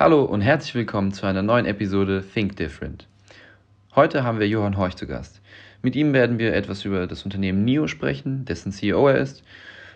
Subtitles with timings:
[0.00, 3.06] Hallo und herzlich willkommen zu einer neuen Episode Think Different.
[3.94, 5.42] Heute haben wir Johann Horch zu Gast.
[5.82, 9.44] Mit ihm werden wir etwas über das Unternehmen NIO sprechen, dessen CEO er ist,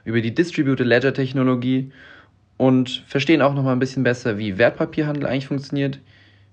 [0.04, 1.90] über die Distributed Ledger Technologie
[2.58, 6.00] und verstehen auch noch mal ein bisschen besser, wie Wertpapierhandel eigentlich funktioniert,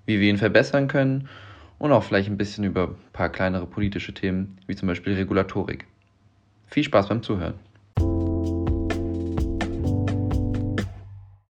[0.06, 1.28] wie wir ihn verbessern können
[1.78, 5.88] und auch vielleicht ein bisschen über ein paar kleinere politische Themen, wie zum Beispiel Regulatorik.
[6.68, 7.56] Viel Spaß beim Zuhören.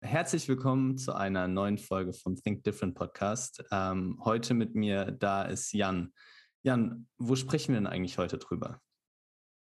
[0.08, 3.62] Herzlich willkommen zu einer neuen Folge vom Think Different Podcast.
[3.70, 6.14] Ähm, heute mit mir da ist Jan.
[6.62, 8.80] Jan, wo sprechen wir denn eigentlich heute drüber?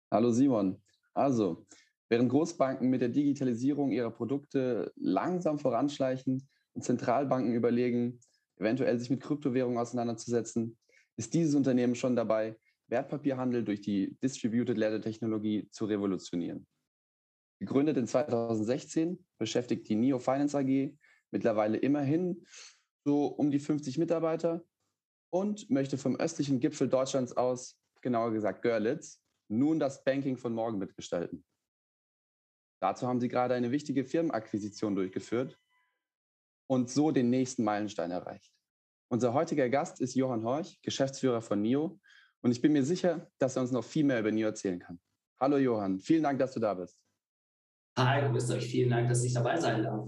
[0.09, 0.81] Hallo Simon.
[1.13, 1.67] Also,
[2.07, 8.21] während Großbanken mit der Digitalisierung ihrer Produkte langsam voranschleichen und Zentralbanken überlegen,
[8.55, 10.77] eventuell sich mit Kryptowährungen auseinanderzusetzen,
[11.17, 12.55] ist dieses Unternehmen schon dabei,
[12.87, 16.65] Wertpapierhandel durch die Distributed Ledger Technologie zu revolutionieren.
[17.59, 20.95] Gegründet in 2016, beschäftigt die NIO Finance AG
[21.31, 22.45] mittlerweile immerhin
[23.03, 24.63] so um die 50 Mitarbeiter
[25.29, 30.77] und möchte vom östlichen Gipfel Deutschlands aus, genauer gesagt Görlitz, nun das Banking von morgen
[30.77, 31.45] mitgestalten.
[32.79, 35.59] Dazu haben sie gerade eine wichtige Firmenakquisition durchgeführt
[36.67, 38.53] und so den nächsten Meilenstein erreicht.
[39.09, 41.99] Unser heutiger Gast ist Johann Horch, Geschäftsführer von NIO
[42.41, 44.99] und ich bin mir sicher, dass er uns noch viel mehr über NIO erzählen kann.
[45.39, 47.06] Hallo Johann, vielen Dank, dass du da bist.
[47.97, 48.67] Hi, grüßt euch.
[48.67, 50.07] Vielen Dank, dass ich dabei sein darf.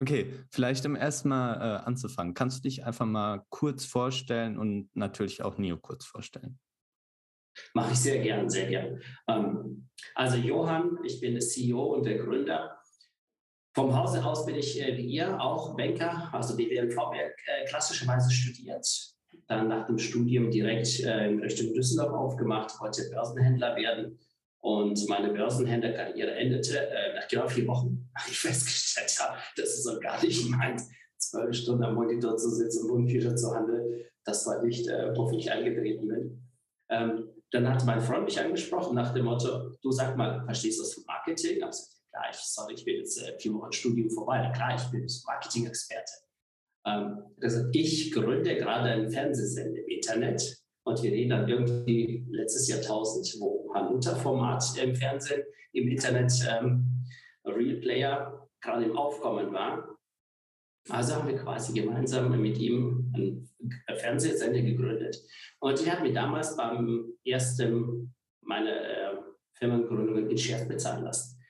[0.00, 2.32] Okay, vielleicht um erstmal äh, anzufangen.
[2.32, 6.58] Kannst du dich einfach mal kurz vorstellen und natürlich auch Nio kurz vorstellen?
[7.74, 9.02] Mache ich sehr gern, sehr gern.
[9.28, 12.78] Ähm, also Johann, ich bin der CEO und der Gründer.
[13.74, 18.30] Vom Hause aus bin ich äh, wie ihr auch Banker, also BWL Vorwerk, äh, klassischerweise
[18.30, 18.86] studiert.
[19.46, 24.18] Dann nach dem Studium direkt äh, in Richtung Düsseldorf aufgemacht, wollte Börsenhändler werden
[24.60, 29.84] und meine Börsenhändlerkarriere endete äh, nach genau vier Wochen, habe ich festgestellt habe, das ist
[29.84, 34.04] so gar nicht meins, zwölf Stunden am Monitor zu sitzen und Wundfischer zu handeln.
[34.24, 36.42] Das war nicht, äh, wofür ich eingetreten bin.
[36.90, 40.82] Ähm, dann hat mein Freund mich angesprochen nach dem Motto, du sag mal, verstehst du
[40.82, 41.52] das von Marketing?
[41.52, 41.76] Ich gesagt,
[42.10, 44.50] klar, ich, sorry, ich bin jetzt äh, vier Wochen Studium vorbei.
[44.54, 46.12] Klar, ich bin Marketing-Experte.
[46.86, 52.68] Ähm, also ich gründe gerade einen Fernsehsender im Internet und wir reden dann irgendwie letztes
[52.68, 55.42] Jahrtausend, wo Hanuta-Format im Fernsehen,
[55.72, 57.04] im Internet ähm,
[57.44, 59.96] Real Player gerade im Aufkommen war.
[60.88, 63.48] Also haben wir quasi gemeinsam mit ihm einen
[63.98, 65.16] Fernsehsender gegründet.
[65.58, 69.16] Und die hat mir damals beim ersten meiner äh,
[69.54, 71.40] Firmengründungen in Chef bezahlen lassen.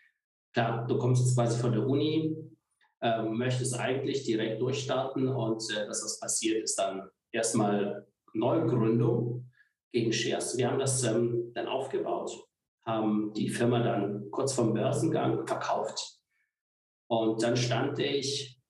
[0.54, 2.34] Klar, du kommst jetzt quasi von der Uni,
[3.02, 9.50] äh, möchtest eigentlich direkt durchstarten und äh, das, was passiert, ist dann erstmal Neugründung
[9.92, 10.56] gegen Shares.
[10.56, 12.32] Wir haben das ähm, dann aufgebaut,
[12.84, 16.20] haben die Firma dann kurz vom Börsengang verkauft
[17.08, 18.60] und dann stand ich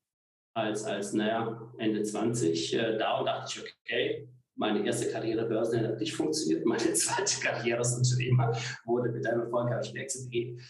[0.54, 5.80] als, als naja, Ende 20 äh, da und dachte ich, okay, meine erste Karriere Börse
[5.80, 10.60] hat nicht funktioniert, meine zweite Karriere als Unternehmer wurde mit einem erfolgreichen Exit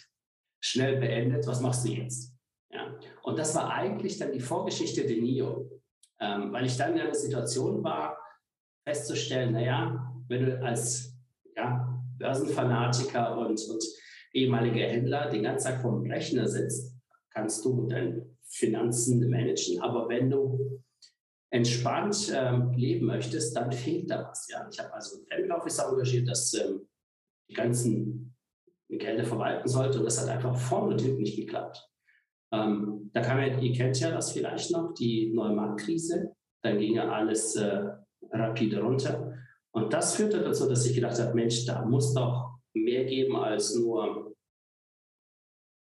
[0.60, 1.46] schnell beendet.
[1.46, 2.34] Was machst du jetzt?
[2.70, 2.98] Ja.
[3.22, 5.70] Und das war eigentlich dann die Vorgeschichte der NIO,
[6.20, 8.18] ähm, weil ich dann in einer Situation war,
[8.84, 11.14] festzustellen, naja, wenn du als
[11.56, 11.86] ja,
[12.18, 13.84] Börsenfanatiker und, und
[14.32, 16.94] ehemaliger Händler den ganzen Tag vom Rechner sitzt,
[17.30, 19.80] kannst du deine Finanzen managen.
[19.80, 20.82] Aber wenn du
[21.50, 24.48] entspannt ähm, leben möchtest, dann fehlt da was.
[24.48, 24.68] Ja?
[24.70, 26.88] Ich habe also einen Family Officer engagiert, das ähm,
[27.48, 28.34] die ganzen
[28.88, 31.88] Gelder verwalten sollte und das hat einfach vorne und hinten nicht geklappt.
[32.52, 36.34] Ähm, da kam ja, ihr kennt ja das vielleicht noch, die neue Marktkrise.
[36.62, 37.88] Dann ging ja alles äh,
[38.30, 39.34] rapide runter.
[39.76, 43.74] Und das führte dazu, dass ich gedacht habe, Mensch, da muss doch mehr geben als
[43.74, 44.34] nur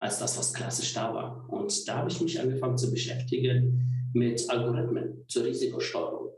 [0.01, 1.47] als das, was klassisch da war.
[1.47, 6.31] Und da habe ich mich angefangen zu beschäftigen mit Algorithmen zur Risikosteuerung.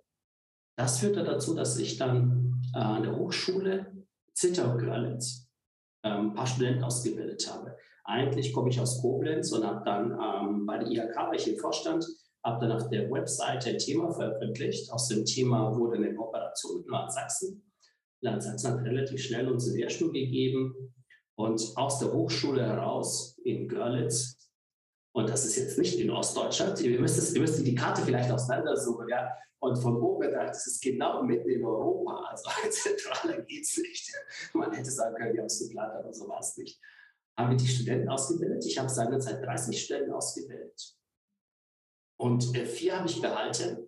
[0.77, 5.47] Das führte dazu, dass ich dann äh, an der Hochschule Zittau-Görlitz
[6.03, 7.77] äh, ein paar Studenten ausgebildet habe.
[8.03, 11.57] Eigentlich komme ich aus Koblenz und habe dann ähm, bei der IHK, war ich im
[11.57, 12.05] Vorstand,
[12.43, 14.91] habe dann auf der Webseite ein Thema veröffentlicht.
[14.91, 17.69] Aus dem Thema wurde eine Kooperation mit Land Sachsen.
[18.21, 20.93] Land Sachsen hat relativ schnell uns einen Lehrstuhl gegeben
[21.35, 24.35] und aus der Hochschule heraus in Görlitz,
[25.13, 28.29] und das ist jetzt nicht in Ostdeutschland, ihr müsst, es, ihr müsst die Karte vielleicht
[28.29, 33.63] auseinandersuchen, ja, und von oben gedacht, das ist genau mitten in Europa, also zentraler geht
[33.63, 34.11] es nicht.
[34.53, 36.79] Man hätte sagen können, wir haben es geplant, aber so war es nicht.
[37.37, 38.65] Haben wir die Studenten ausgebildet?
[38.65, 40.98] Ich habe seinerzeit 30 Studenten ausgebildet.
[42.19, 43.87] Und äh, vier habe ich behalten.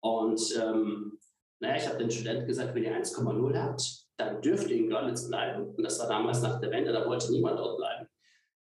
[0.00, 1.18] Und ähm,
[1.60, 5.28] naja, ich habe den Studenten gesagt, wenn ihr 1,0 habt, dann dürft ihr in Görlitz
[5.28, 5.74] bleiben.
[5.74, 8.06] Und das war damals nach der Wende, da wollte niemand dort bleiben.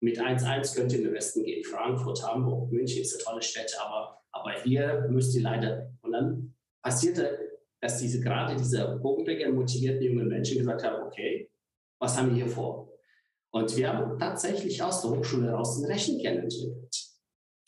[0.02, 1.64] Mit 1,1 könnt ihr in den Westen gehen.
[1.64, 5.90] Frankfurt, Hamburg, München ist eine tolle Städte, aber aber hier müsst ihr leider.
[6.02, 7.40] Und dann passierte,
[7.80, 11.50] dass diese gerade diese hungrigen, motivierten jungen Menschen gesagt haben, okay,
[12.00, 12.92] was haben wir hier vor?
[13.52, 17.05] Und wir haben tatsächlich aus der Hochschule heraus einen Rechenkern entwickelt.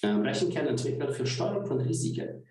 [0.04, 2.46] Ähm, Rechenkern entwickelt für Steuerung von Risiken.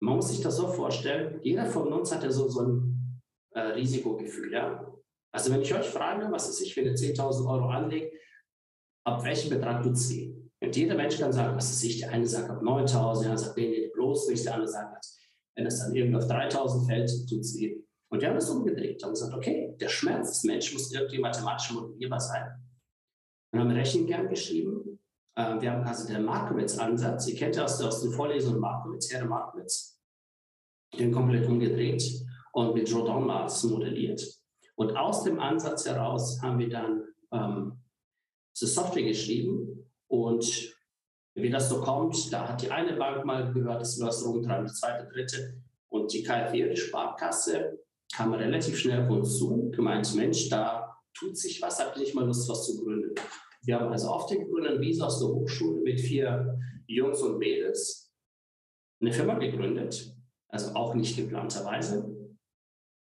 [0.00, 3.60] Man muss sich das so vorstellen, jeder von uns hat ja so, so ein äh,
[3.60, 4.52] Risikogefühl.
[4.52, 4.92] Ja?
[5.32, 8.14] Also wenn ich euch frage, was ist ich, ihr 10.000 Euro anlegt,
[9.04, 10.34] ab welchem Betrag es weh?
[10.60, 13.38] Und jeder Mensch kann sagen, was ist ich, der eine sagt ab 9.000, der andere
[13.38, 15.06] sagt, nee, nee, bloß nicht, der andere sagt,
[15.56, 17.76] wenn es dann irgendwie auf 3.000 fällt, tut es weh.
[18.10, 21.72] Und wir haben das umgedreht und gesagt, okay, der Schmerz des Menschen muss irgendwie mathematisch
[21.72, 22.48] modellierbar sein.
[23.52, 24.93] Wir haben Rechenkern geschrieben.
[25.36, 27.28] Äh, wir haben also den Markowitz-Ansatz.
[27.28, 30.00] Ihr kennt ja aus, den Vorlesungen Markowitz, Herr Markowitz.
[30.98, 32.04] Den komplett umgedreht
[32.52, 34.24] und mit Jordan-Maß modelliert.
[34.76, 37.02] Und aus dem Ansatz heraus haben wir dann
[37.32, 37.82] ähm,
[38.54, 40.74] diese Software geschrieben und
[41.36, 44.66] wie das so kommt, da hat die eine Bank mal gehört, dass wir was rumtreiben,
[44.66, 47.80] die zweite, dritte und die KfW, die Sparkasse,
[48.14, 52.14] kam relativ schnell auf uns zu, gemeint, Mensch, da tut sich was, habt ihr nicht
[52.14, 53.14] mal Lust, was zu gründen?
[53.64, 58.12] Wir haben also auf der grünen Wiese aus der Hochschule mit vier Jungs und Mädels
[59.00, 60.14] eine Firma gegründet,
[60.48, 62.14] also auch nicht geplanterweise.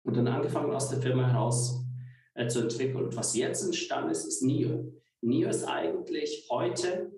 [0.04, 1.84] Und dann angefangen aus der Firma heraus
[2.34, 3.04] äh, zu entwickeln.
[3.04, 4.92] Und was jetzt entstanden ist, ist NIO.
[5.22, 7.10] NIO ist eigentlich heute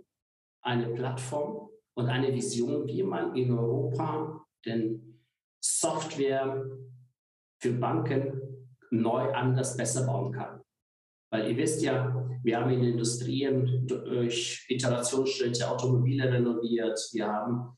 [0.63, 5.25] eine Plattform und eine Vision, wie man in Europa den
[5.61, 6.65] Software
[7.61, 8.41] für Banken
[8.91, 10.63] neu anders besser bauen kann.
[11.31, 17.77] Weil ihr wisst ja, wir haben in Industrien durch Iterationsschritte Automobile renoviert, wir haben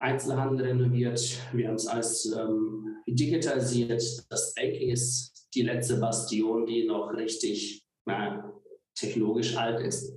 [0.00, 1.20] Einzelhandel renoviert,
[1.52, 4.02] wir haben es alles ähm, digitalisiert.
[4.30, 8.52] Das Banking ist die letzte Bastion, die noch richtig na,
[8.94, 10.14] technologisch alt ist.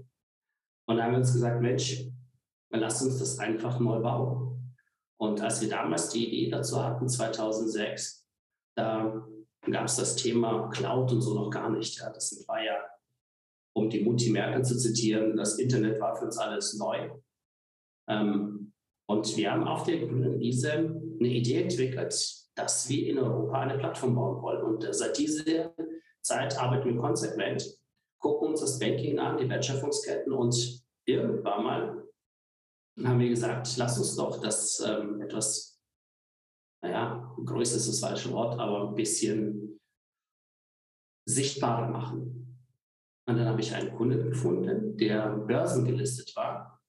[0.87, 2.05] Und da haben wir uns gesagt, Mensch,
[2.69, 4.75] lass uns das einfach neu bauen.
[5.17, 8.25] Und als wir damals die Idee dazu hatten, 2006,
[8.75, 9.25] da
[9.71, 11.99] gab es das Thema Cloud und so noch gar nicht.
[11.99, 12.09] Ja.
[12.09, 12.77] Das war ja,
[13.75, 17.09] um die Mutti Merkel zu zitieren, das Internet war für uns alles neu.
[18.07, 18.73] Ähm,
[19.09, 22.13] und wir haben auf der grünen Wiese eine Idee entwickelt,
[22.55, 24.63] dass wir in Europa eine Plattform bauen wollen.
[24.63, 25.73] Und äh, seit dieser
[26.21, 27.79] Zeit arbeiten wir konsequent,
[28.19, 32.03] gucken uns das Banking an, die Wertschöpfungsketten und irgendwann mal
[33.03, 35.73] haben wir gesagt, lass uns doch das ähm, etwas
[36.83, 39.79] naja, größer ist das falsche Wort, aber ein bisschen
[41.25, 42.52] sichtbarer machen.
[43.25, 46.81] Und dann habe ich einen Kunden gefunden, der börsengelistet war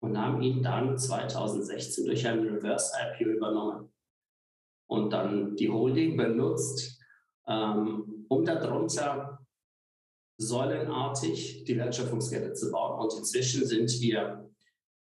[0.00, 3.92] und haben ihn dann 2016 durch ein Reverse IPO übernommen
[4.88, 7.00] und dann die Holding benutzt,
[7.46, 9.46] ähm, um darunter
[10.38, 13.00] säulenartig die Wertschöpfungskette zu bauen.
[13.00, 14.50] Und inzwischen sind wir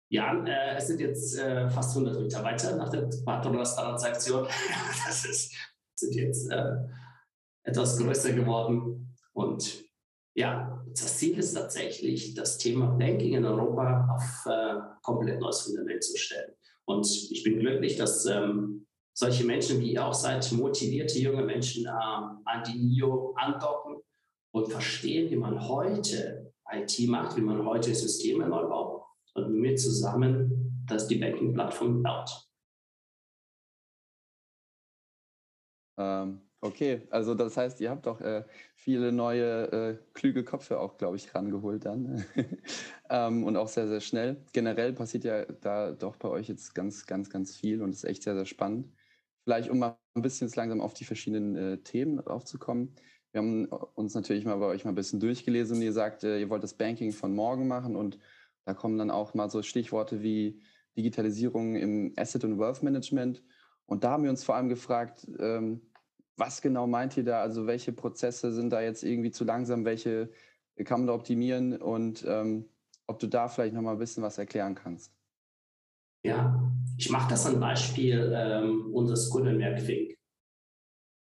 [0.08, 4.46] ja, äh, es sind jetzt äh, fast 100 Meter weiter nach der Patronas-Transaktion.
[5.06, 5.52] das ist,
[5.94, 6.76] sind jetzt äh,
[7.64, 9.16] etwas größer geworden.
[9.32, 9.85] Und
[10.36, 16.04] ja, das Ziel ist tatsächlich, das Thema Banking in Europa auf äh, komplett neues Fundament
[16.04, 16.52] zu stellen.
[16.84, 21.86] Und ich bin glücklich, dass ähm, solche Menschen wie ihr auch seid, motivierte junge Menschen
[21.86, 24.02] äh, an die NIO andocken
[24.52, 29.04] und verstehen, wie man heute IT macht, wie man heute Systeme neu baut
[29.34, 32.30] und mit zusammen, dass die Banking-Plattform baut.
[35.98, 38.44] Ähm, okay, also das heißt, ihr habt doch äh,
[38.74, 42.24] viele neue äh, klüge Köpfe auch, glaube ich, rangeholt dann.
[43.10, 44.44] ähm, und auch sehr, sehr schnell.
[44.52, 48.22] Generell passiert ja da doch bei euch jetzt ganz, ganz, ganz viel und ist echt
[48.22, 48.92] sehr, sehr spannend.
[49.44, 52.96] Vielleicht, um mal ein bisschen langsam auf die verschiedenen äh, Themen draufzukommen.
[53.32, 56.40] Wir haben uns natürlich mal bei euch mal ein bisschen durchgelesen und ihr sagt, äh,
[56.40, 58.18] ihr wollt das Banking von morgen machen und
[58.64, 60.60] da kommen dann auch mal so Stichworte wie
[60.96, 63.42] Digitalisierung im Asset- und Wealth Management.
[63.84, 65.82] Und da haben wir uns vor allem gefragt, ähm,
[66.36, 67.40] was genau meint ihr da?
[67.40, 69.84] Also welche Prozesse sind da jetzt irgendwie zu langsam?
[69.84, 70.30] Welche
[70.84, 71.80] kann man da optimieren?
[71.80, 72.68] Und ähm,
[73.06, 75.12] ob du da vielleicht noch mal ein bisschen was erklären kannst.
[76.24, 76.60] Ja,
[76.98, 80.16] ich mache das ein Beispiel ähm, unseres Kundenwerk Fink.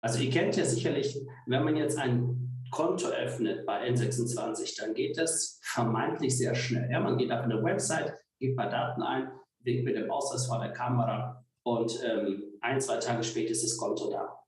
[0.01, 5.17] Also ihr kennt ja sicherlich, wenn man jetzt ein Konto öffnet bei N26, dann geht
[5.17, 6.89] das vermeintlich sehr schnell.
[6.91, 10.59] Ja, man geht auf eine Website, gibt paar Daten ein, winkt mit dem Ausweis vor
[10.59, 14.42] der Kamera und ähm, ein, zwei Tage später ist das Konto da.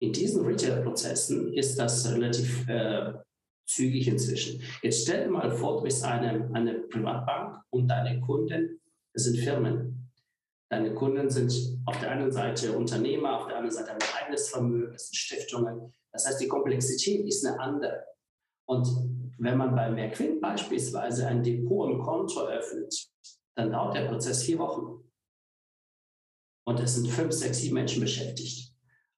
[0.00, 3.14] In diesen Retail-Prozessen ist das relativ äh,
[3.66, 4.62] zügig inzwischen.
[4.82, 8.80] Jetzt stell dir mal vor, du bist eine, eine Privatbank und deine Kunden
[9.14, 10.10] sind Firmen.
[10.70, 11.52] Deine Kunden sind
[11.86, 15.92] auf der einen Seite Unternehmer, auf der anderen Seite ein eigenes Vermögen, das sind Stiftungen,
[16.12, 18.04] das heißt, die Komplexität ist eine andere.
[18.66, 18.86] Und
[19.38, 23.08] wenn man bei Merquin beispielsweise ein Depot und Konto öffnet,
[23.56, 25.10] dann dauert der Prozess vier Wochen.
[26.66, 28.67] Und es sind fünf, sechs, sieben Menschen beschäftigt.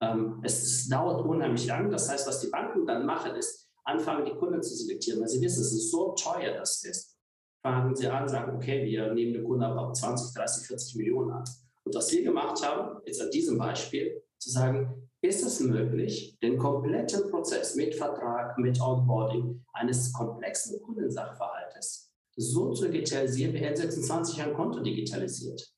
[0.02, 1.90] Ähm, es, es, dauert unheimlich lang.
[1.90, 5.40] Das heißt, was die Banken dann machen, ist, anfangen, die Kunden zu selektieren, weil sie
[5.40, 7.16] wissen, es ist so teuer, das ist.
[7.62, 11.44] Fangen sie an, sagen, okay, wir nehmen den Kunden ab 20, 30, 40 Millionen an.
[11.84, 16.56] Und was wir gemacht haben, jetzt an diesem Beispiel, zu sagen, ist es möglich, den
[16.56, 24.54] kompletten Prozess mit Vertrag, mit Onboarding eines komplexen Kundensachverhaltes so zu digitalisieren, wie N26 ein
[24.54, 25.72] Konto digitalisiert.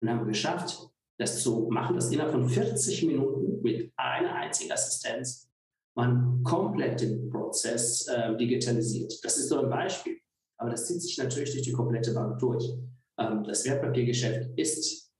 [0.00, 4.72] Und haben wir geschafft, das zu machen, dass innerhalb von 40 Minuten mit einer einzigen
[4.72, 5.48] Assistenz
[5.96, 9.24] man komplett den Prozess äh, digitalisiert.
[9.24, 10.18] Das ist so ein Beispiel,
[10.58, 12.64] aber das zieht sich natürlich durch die komplette Bank durch.
[13.18, 15.12] Ähm, das Wertpapiergeschäft ist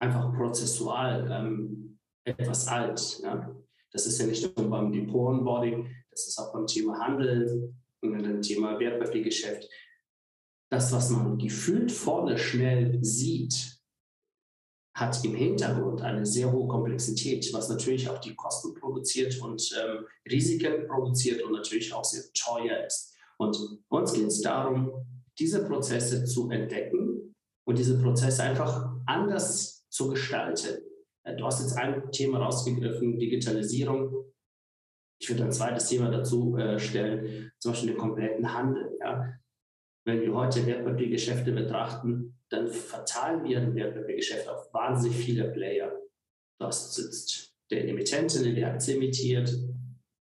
[0.00, 3.20] einfach prozessual ähm, etwas alt.
[3.22, 3.54] Ja?
[3.92, 8.40] Das ist ja nicht nur beim Depot-Onboarding, das ist auch beim Thema Handel und beim
[8.40, 9.68] Thema Wertpapiergeschäft.
[10.70, 13.77] Das, was man gefühlt vorne schnell sieht,
[14.98, 20.04] hat im Hintergrund eine sehr hohe Komplexität, was natürlich auch die Kosten produziert und ähm,
[20.28, 23.14] Risiken produziert und natürlich auch sehr teuer ist.
[23.38, 23.56] Und
[23.88, 25.06] uns geht es darum,
[25.38, 27.32] diese Prozesse zu entdecken
[27.64, 30.82] und diese Prozesse einfach anders zu gestalten.
[31.22, 34.24] Äh, du hast jetzt ein Thema rausgegriffen, Digitalisierung.
[35.20, 38.98] Ich würde ein zweites Thema dazu äh, stellen, zum Beispiel den kompletten Handel.
[39.00, 39.32] Ja.
[40.04, 45.92] Wenn wir heute Wertpapiergeschäfte betrachten, dann verteilen wir ein Wertpapiergeschäft auf wahnsinnig viele Player.
[46.58, 49.54] Das sitzt der Emittentin, der die Aktie emittiert.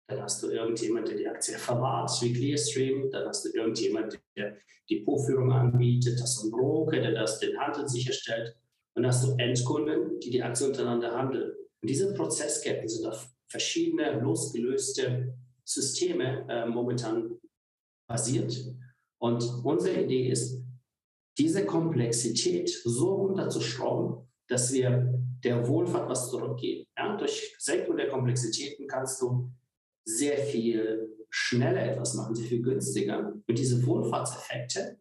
[0.10, 3.12] Dann hast du irgendjemand, der die Aktie verwahrt, wie Clearstream.
[3.12, 4.58] Dann hast du irgendjemand, der
[4.90, 6.20] die Depotführung anbietet.
[6.20, 8.56] Das ist ein Broker, der das den Handel sicherstellt.
[8.96, 11.52] Und dann hast du Endkunden, die die Aktien untereinander handeln.
[11.82, 17.38] Und diese Prozessketten sind auf verschiedene losgelöste Systeme äh, momentan
[18.10, 18.74] basiert.
[19.20, 20.64] Und unsere Idee ist,
[21.38, 25.14] diese Komplexität so runterzuschrauben, dass wir
[25.44, 26.86] der Wohlfahrt was zurückgeben.
[26.98, 29.52] Ja, durch Senkung der Komplexitäten kannst du
[30.06, 33.34] sehr viel schneller etwas machen, sehr viel günstiger.
[33.48, 35.00] Und diese Wohlfahrtseffekte,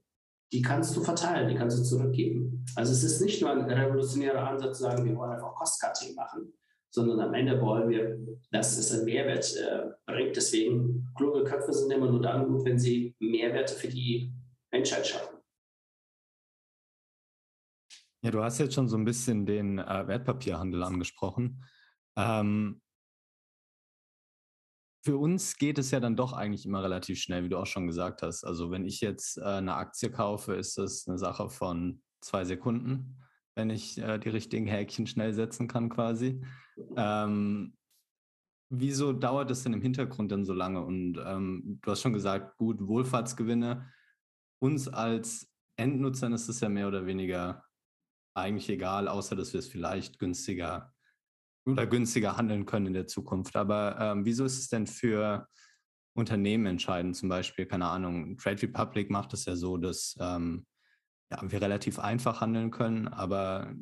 [0.53, 2.65] die kannst du verteilen, die kannst du zurückgeben.
[2.75, 6.53] Also es ist nicht nur ein revolutionärer Ansatz zu sagen, wir wollen einfach Cost-Cutting machen,
[6.91, 8.19] sondern am Ende wollen wir,
[8.51, 10.37] dass es einen Mehrwert äh, bringt.
[10.37, 14.33] Deswegen, kluge Köpfe sind immer nur dann gut, wenn sie Mehrwerte für die
[14.71, 15.36] Menschheit schaffen.
[18.23, 21.65] Ja, du hast jetzt schon so ein bisschen den äh, Wertpapierhandel angesprochen.
[22.17, 22.81] Ähm,
[25.05, 27.87] für uns geht es ja dann doch eigentlich immer relativ schnell, wie du auch schon
[27.87, 28.43] gesagt hast.
[28.43, 33.23] Also wenn ich jetzt äh, eine Aktie kaufe, ist das eine Sache von zwei Sekunden,
[33.55, 36.45] wenn ich äh, die richtigen Häkchen schnell setzen kann quasi.
[36.97, 37.77] Ähm,
[38.69, 40.85] wieso dauert es denn im Hintergrund dann so lange?
[40.85, 43.89] Und ähm, du hast schon gesagt, gut, Wohlfahrtsgewinne.
[44.59, 47.66] Uns als Endnutzern ist es ja mehr oder weniger
[48.37, 50.93] eigentlich egal, außer dass wir es vielleicht günstiger
[51.65, 53.57] oder günstiger handeln können in der Zukunft.
[53.57, 55.49] Aber ähm, wieso ist es denn für
[56.15, 57.17] Unternehmen entscheidend?
[57.17, 60.67] Zum Beispiel, keine Ahnung, Trade Republic macht es ja so, dass ähm,
[61.31, 63.75] ja, wir relativ einfach handeln können, aber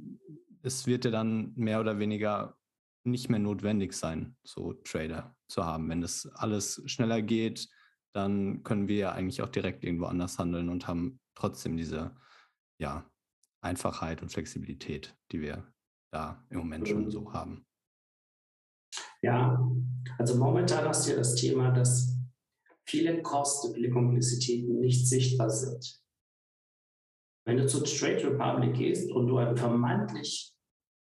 [0.62, 2.56] es wird ja dann mehr oder weniger
[3.06, 5.90] nicht mehr notwendig sein, so Trader zu haben.
[5.90, 7.68] Wenn das alles schneller geht,
[8.14, 12.16] dann können wir ja eigentlich auch direkt irgendwo anders handeln und haben trotzdem diese
[12.78, 13.04] ja,
[13.64, 15.72] Einfachheit und Flexibilität, die wir
[16.12, 17.66] da im Moment schon so haben.
[19.22, 19.58] Ja,
[20.18, 22.16] also momentan hast du ja das Thema, dass
[22.86, 26.00] viele Kosten, viele Komplexitäten nicht sichtbar sind.
[27.46, 30.54] Wenn du zu Trade Republic gehst und du einen vermeintlich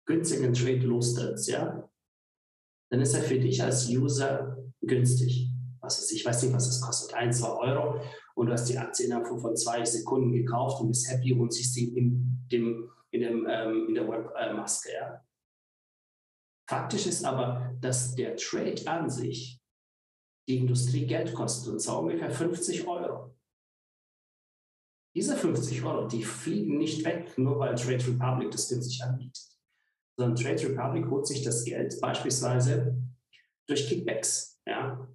[0.07, 1.89] günstigen Trade lostrittst, ja,
[2.91, 5.49] dann ist er für dich als User günstig.
[5.79, 8.01] Was ist, ich weiß nicht, was es kostet, ein, zwei Euro
[8.35, 11.73] und du hast die Aktie innerhalb von zwei Sekunden gekauft und bist happy und siehst
[11.73, 14.89] sie in, dem, in, dem, ähm, in der Webmaske.
[14.93, 15.25] Ja.
[16.69, 19.61] Faktisch ist aber, dass der Trade an sich
[20.47, 23.35] die Industrie Geld kostet, und zwar ungefähr 50 Euro.
[25.13, 29.43] Diese 50 Euro, die fliegen nicht weg, nur weil Trade Republic das günstig anbietet.
[30.17, 32.97] Sondern Trade Republic holt sich das Geld beispielsweise
[33.67, 34.61] durch Kickbacks.
[34.65, 35.07] Ja?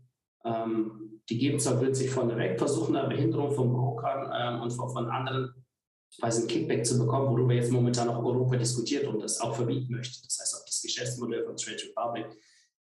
[0.46, 5.08] Ähm, die geben zwar günstig vorne weg, versuchen aber Behinderung von Brokern ähm, und von,
[5.08, 5.54] anderen
[6.18, 9.92] quasi ein Kickback zu bekommen, worüber jetzt momentan auch Europa diskutiert und das auch verbieten
[9.92, 10.22] möchte.
[10.22, 12.26] Das heißt, auch das Geschäftsmodell von Trade Republic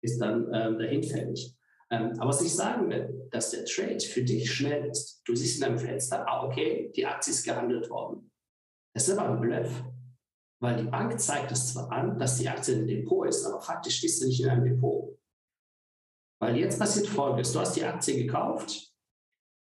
[0.01, 1.55] ist dann ähm, dahinfällig.
[1.91, 5.21] Ähm, aber was ich sagen will, dass der Trade für dich schnell ist.
[5.25, 8.31] Du siehst in deinem Fenster, ah, okay, die Aktie ist gehandelt worden.
[8.93, 9.83] Das ist aber ein Bluff,
[10.61, 14.03] weil die Bank zeigt es zwar an, dass die Aktie im Depot ist, aber faktisch
[14.03, 15.17] ist sie nicht in einem Depot.
[16.41, 17.53] Weil jetzt passiert Folgendes.
[17.53, 18.91] Du hast die Aktie gekauft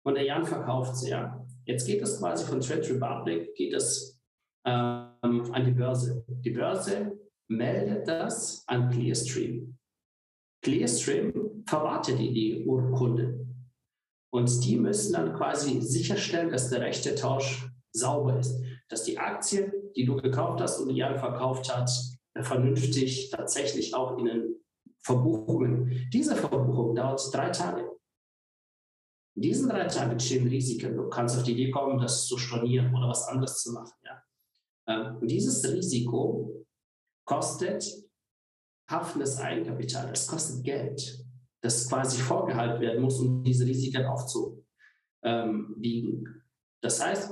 [0.05, 1.43] und der Jan verkauft sie ja.
[1.65, 4.21] Jetzt geht es quasi von Trade Republic, geht es
[4.63, 6.23] ähm, an die Börse.
[6.27, 7.17] Die Börse
[7.49, 9.75] meldet das an Clearstream.
[10.61, 13.47] Clearstream verwartet die, Urkunde.
[14.31, 18.61] Und die müssen dann quasi sicherstellen, dass der rechte Tausch sauber ist.
[18.89, 21.89] Dass die Aktie, die du gekauft hast und Jan verkauft hat,
[22.39, 24.55] vernünftig tatsächlich auch in den
[25.07, 26.09] Verbuchungen.
[26.11, 27.89] Diese Verbuchung dauert drei Tage.
[29.35, 30.97] In diesen drei Tagen entstehen Risiken.
[30.97, 33.93] Du kannst auf die Idee kommen, das zu stornieren oder was anderes zu machen.
[34.03, 34.21] Ja?
[34.87, 36.65] Ähm, und dieses Risiko
[37.25, 37.85] kostet
[38.89, 40.09] haftendes Eigenkapital.
[40.09, 41.25] Das kostet Geld,
[41.61, 44.63] das quasi vorgehalten werden muss, um diese Risiken aufzuwiegen.
[46.81, 47.31] Das heißt,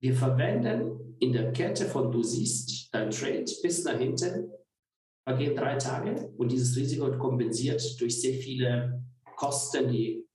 [0.00, 4.50] wir verwenden in der Kette von du siehst dein Trade bis nach hinten,
[5.24, 9.02] vergehen drei Tage und dieses Risiko wird kompensiert durch sehr viele
[9.36, 10.26] Kosten, die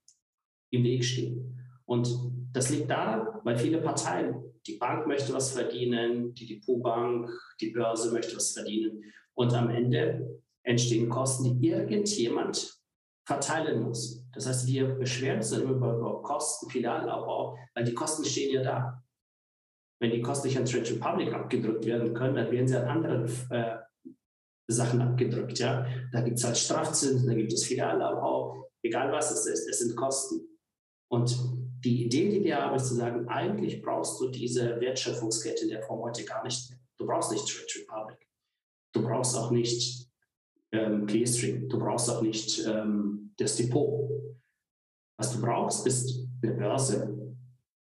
[0.72, 1.58] im Weg stehen.
[1.86, 2.10] Und
[2.51, 7.29] das liegt daran, weil viele Parteien, die Bank möchte was verdienen, die Depotbank,
[7.62, 9.03] die Börse möchte was verdienen.
[9.36, 12.79] Und am Ende entstehen Kosten, die irgendjemand
[13.25, 14.25] verteilen muss.
[14.34, 18.63] Das heißt, wir beschweren uns dann immer über Kosten, Filialabbau, weil die Kosten stehen ja
[18.63, 19.03] da.
[20.01, 23.25] Wenn die Kosten nicht an Trade Republic abgedrückt werden können, dann werden sie an anderen
[23.50, 23.78] äh,
[24.73, 25.59] Sachen abgedrückt.
[25.59, 25.85] Ja?
[26.11, 29.95] Da gibt es halt Strafzinsen, da gibt es Filialabbau, egal was es ist, es sind
[29.95, 30.41] Kosten.
[31.11, 31.38] Und
[31.83, 36.01] die Idee, die wir haben, ist zu sagen, eigentlich brauchst du diese Wertschöpfungskette der Form
[36.01, 36.79] heute gar nicht mehr.
[36.97, 38.27] Du brauchst nicht Trade Republic.
[38.93, 40.09] Du brauchst auch nicht
[40.71, 41.69] ähm, Clearstream.
[41.69, 44.09] Du brauchst auch nicht ähm, das Depot.
[45.17, 47.19] Was du brauchst, ist eine Börse.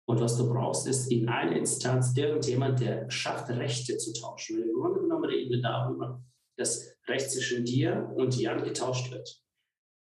[0.06, 4.62] Und was du brauchst, ist in einer Instanz irgendjemand, der schafft, Rechte zu tauschen.
[4.62, 6.22] Im Grunde genommen reden wir darüber,
[6.60, 9.42] dass Recht zwischen dir und Jan getauscht wird.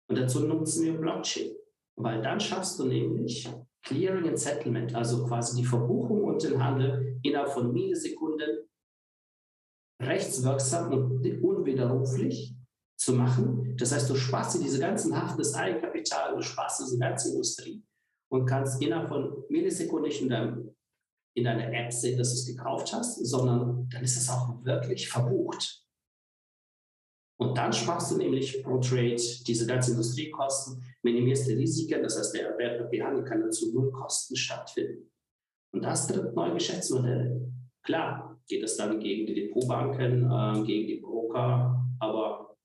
[0.09, 1.55] Und dazu nutzen wir Blockchain.
[1.95, 3.47] Weil dann schaffst du nämlich
[3.83, 8.69] Clearing and Settlement, also quasi die Verbuchung und den Handel innerhalb von Millisekunden
[10.01, 12.55] rechtswirksam und unwiderruflich
[12.97, 13.75] zu machen.
[13.77, 17.83] Das heißt, du sparst dir diese ganzen Haften des Eigenkapital, du sparst diese ganze Industrie
[18.31, 20.75] und kannst innerhalb von Millisekunden nicht in, deinem,
[21.35, 25.07] in deiner App sehen, dass du es gekauft hast, sondern dann ist es auch wirklich
[25.07, 25.80] verbucht.
[27.41, 32.35] Und dann sparst du nämlich pro Trade diese ganzen Industriekosten, minimierst die Risiken, das heißt,
[32.35, 35.09] der Wertpapierhandel kann dann zu Nullkosten stattfinden.
[35.73, 37.51] Und das tritt neue Geschäftsmodelle.
[37.83, 42.55] Klar, geht es dann gegen die Depotbanken, äh, gegen die Broker, aber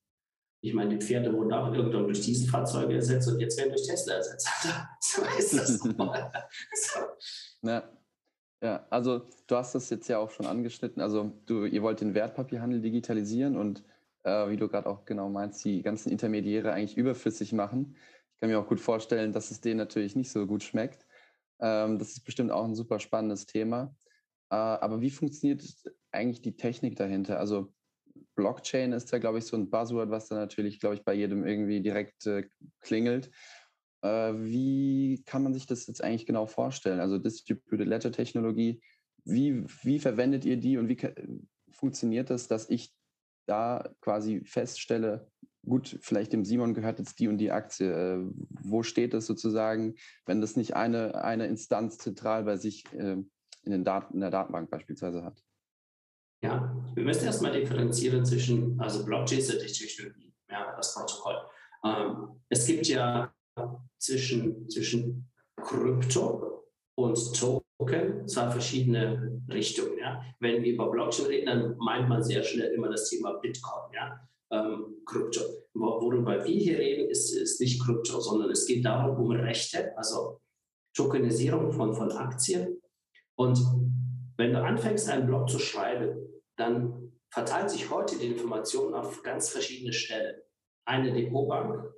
[0.62, 4.16] ich meine, die Pferde wurden auch irgendwann durch Dieselfahrzeuge ersetzt und jetzt werden durch Tesla
[4.16, 4.46] ersetzt.
[5.00, 6.98] so ist das so.
[7.62, 7.82] Ja.
[8.62, 11.00] ja, also du hast das jetzt ja auch schon angeschnitten.
[11.00, 13.82] Also du, ihr wollt den Wertpapierhandel digitalisieren und
[14.26, 17.96] äh, wie du gerade auch genau meinst, die ganzen Intermediäre eigentlich überflüssig machen.
[18.34, 21.06] Ich kann mir auch gut vorstellen, dass es denen natürlich nicht so gut schmeckt.
[21.60, 23.94] Ähm, das ist bestimmt auch ein super spannendes Thema.
[24.50, 25.64] Äh, aber wie funktioniert
[26.10, 27.38] eigentlich die Technik dahinter?
[27.38, 27.72] Also
[28.34, 31.46] Blockchain ist ja, glaube ich, so ein Buzzword, was da natürlich, glaube ich, bei jedem
[31.46, 32.48] irgendwie direkt äh,
[32.80, 33.30] klingelt.
[34.02, 36.98] Äh, wie kann man sich das jetzt eigentlich genau vorstellen?
[36.98, 38.82] Also Distributed Ledger Technologie,
[39.24, 40.98] wie, wie verwendet ihr die und wie
[41.70, 42.95] funktioniert das, dass ich
[43.46, 45.30] da quasi feststelle,
[45.64, 47.90] gut, vielleicht dem Simon gehört jetzt die und die Aktie.
[47.90, 48.24] Äh,
[48.62, 53.16] wo steht es sozusagen, wenn das nicht eine, eine Instanz zentral bei sich äh,
[53.62, 55.42] in, den Daten, in der Datenbank beispielsweise hat?
[56.42, 61.36] Ja, wir müssen erstmal differenzieren zwischen, also Blockchain ist die Technologie, ja, das Protokoll.
[61.84, 63.32] Ähm, es gibt ja
[63.98, 67.65] zwischen, zwischen Krypto und Token
[68.26, 69.98] zwei verschiedene Richtungen.
[69.98, 70.22] Ja.
[70.40, 74.20] Wenn wir über Blockchain reden, dann meint man sehr schnell immer das Thema Bitcoin, ja,
[74.50, 75.40] ähm, Krypto.
[75.74, 80.40] Worüber wir hier reden, ist, ist nicht Krypto, sondern es geht darum, um Rechte, also
[80.94, 82.80] Tokenisierung von, von Aktien.
[83.36, 83.58] Und
[84.36, 86.16] wenn du anfängst, einen Blog zu schreiben,
[86.56, 90.36] dann verteilt sich heute die Information auf ganz verschiedene Stellen.
[90.86, 91.92] Eine Depotbank,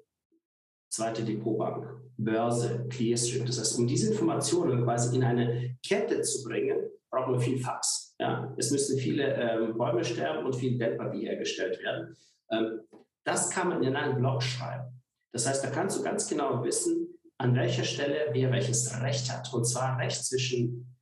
[0.89, 3.47] zweite Depotbank, Börse, Clearstream.
[3.47, 6.79] Das heißt, um diese Informationen quasi in eine Kette zu bringen,
[7.11, 8.15] brauchen wir viel Fax.
[8.19, 8.53] Ja?
[8.57, 12.17] Es müssen viele ähm, Bäume sterben und viel Wertpapier hergestellt werden.
[12.51, 12.81] Ähm,
[13.25, 15.03] das kann man in einen Blog schreiben.
[15.33, 19.53] Das heißt, da kannst du ganz genau wissen, an welcher Stelle wer welches Recht hat.
[19.53, 20.97] Und zwar Recht zwischen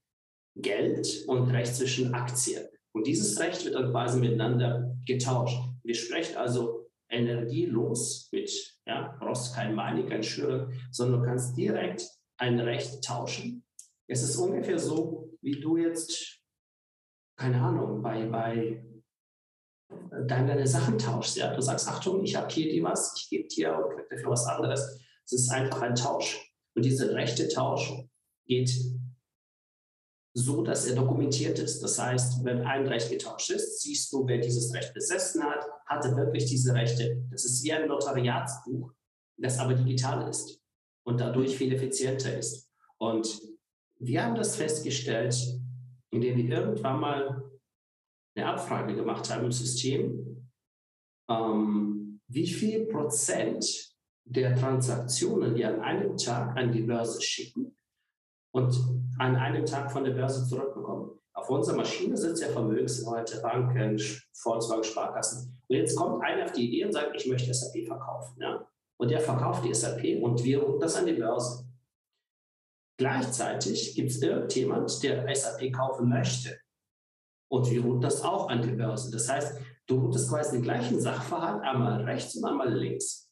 [0.56, 2.64] Geld und Recht zwischen Aktien.
[2.92, 5.58] Und dieses Recht wird dann quasi miteinander getauscht.
[5.84, 12.08] Wir sprechen also energielos mit, ja, brauchst kein Mining, kein Schüren, sondern du kannst direkt
[12.38, 13.64] ein Recht tauschen.
[14.06, 16.40] Es ist ungefähr so, wie du jetzt,
[17.36, 18.84] keine Ahnung, bei, bei
[20.26, 21.36] deine Sachen tauschst.
[21.36, 21.54] Ja?
[21.54, 24.46] Du sagst, Achtung, ich habe hier die was, ich gebe dir und krieg dafür was
[24.46, 25.00] anderes.
[25.24, 26.52] Es ist einfach ein Tausch.
[26.74, 27.92] Und dieser rechte Tausch
[28.46, 28.70] geht
[30.38, 31.82] so dass er dokumentiert ist.
[31.82, 36.16] Das heißt, wenn ein Recht getauscht ist, siehst du, wer dieses Recht besessen hat, hatte
[36.16, 37.24] wirklich diese Rechte.
[37.30, 38.92] Das ist wie ein Notariatsbuch,
[39.38, 40.60] das aber digital ist
[41.04, 42.68] und dadurch viel effizienter ist.
[42.98, 43.40] Und
[43.98, 45.36] wir haben das festgestellt,
[46.10, 47.50] indem wir irgendwann mal
[48.34, 50.50] eine Abfrage gemacht haben im System,
[51.30, 53.94] ähm, wie viel Prozent
[54.24, 57.76] der Transaktionen, die an einem Tag an die Börse schicken
[58.52, 58.74] und
[59.18, 61.18] an einem Tag von der Börse zurückbekommen.
[61.36, 64.00] Auf unserer Maschine sitzt ja Vermögensleute, Banken,
[64.32, 65.60] Volkswagen, Sparkassen.
[65.68, 68.40] Und jetzt kommt einer auf die Idee und sagt, ich möchte SAP verkaufen.
[68.40, 68.66] Ja?
[68.98, 71.68] Und der verkauft die SAP und wir rufen das an die Börse.
[72.98, 76.58] Gleichzeitig gibt es irgendjemand, der SAP kaufen möchte.
[77.50, 79.10] Und wir routen das auch an die Börse.
[79.10, 83.30] Das heißt, du routest quasi den gleichen Sachverhalt einmal rechts und einmal links.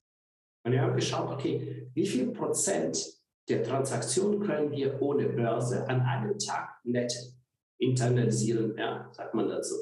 [0.67, 3.03] Und wir haben geschaut, okay, wie viel Prozent
[3.49, 7.34] der Transaktionen können wir ohne Börse an einem Tag netten,
[7.78, 9.74] internalisieren, ja, sagt man dazu.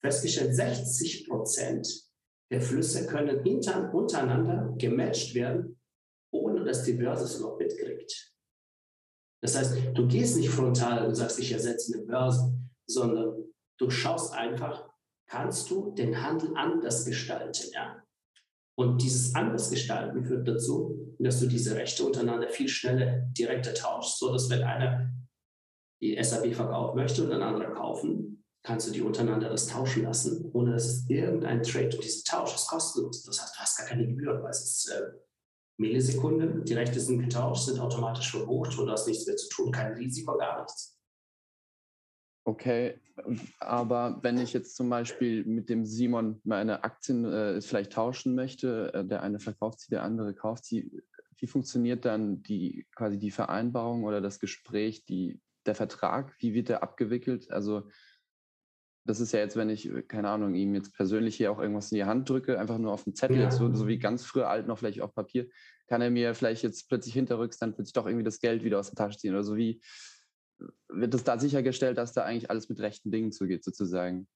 [0.00, 1.88] Festgestellt, 60 Prozent
[2.50, 5.80] der Flüsse können intern, untereinander gematcht werden,
[6.32, 8.32] ohne dass die Börse es noch mitkriegt.
[9.42, 12.52] Das heißt, du gehst nicht frontal und sagst, ich ersetze eine Börse,
[12.86, 13.44] sondern
[13.78, 14.88] du schaust einfach,
[15.26, 18.02] kannst du den Handel anders gestalten, ja?
[18.74, 24.32] Und dieses Andersgestalten führt dazu, dass du diese Rechte untereinander viel schneller direkter tauschst, so
[24.32, 25.10] dass wenn einer
[26.02, 30.50] die SAP verkaufen möchte und ein anderer kaufen, kannst du die untereinander das tauschen lassen,
[30.52, 33.22] ohne dass es irgendein Trade und dieser Tausch ist kostenlos.
[33.24, 35.12] Das heißt, du hast gar keine Gebühren, weil es ist äh,
[35.78, 39.72] Millisekunden, die Rechte sind getauscht, sind automatisch verbucht und du hast nichts mehr zu tun,
[39.72, 40.98] kein Risiko, gar nichts.
[42.44, 43.00] Okay,
[43.60, 48.92] aber wenn ich jetzt zum Beispiel mit dem Simon meine Aktien äh, vielleicht tauschen möchte,
[48.94, 51.02] äh, der eine verkauft sie, der andere kauft sie,
[51.38, 56.68] wie funktioniert dann die quasi die Vereinbarung oder das Gespräch, die, der Vertrag, wie wird
[56.68, 57.50] der abgewickelt?
[57.50, 57.88] Also
[59.04, 61.96] das ist ja jetzt, wenn ich, keine Ahnung, ihm jetzt persönlich hier auch irgendwas in
[61.96, 63.44] die Hand drücke, einfach nur auf dem Zettel, ja.
[63.44, 65.48] jetzt so, so, wie ganz früher alt noch vielleicht auf Papier,
[65.88, 68.90] kann er mir vielleicht jetzt plötzlich hinterrücks dann plötzlich doch irgendwie das Geld wieder aus
[68.90, 69.80] der Tasche ziehen oder so wie
[70.88, 74.28] wird es da sichergestellt, dass da eigentlich alles mit rechten Dingen zugeht, sozusagen.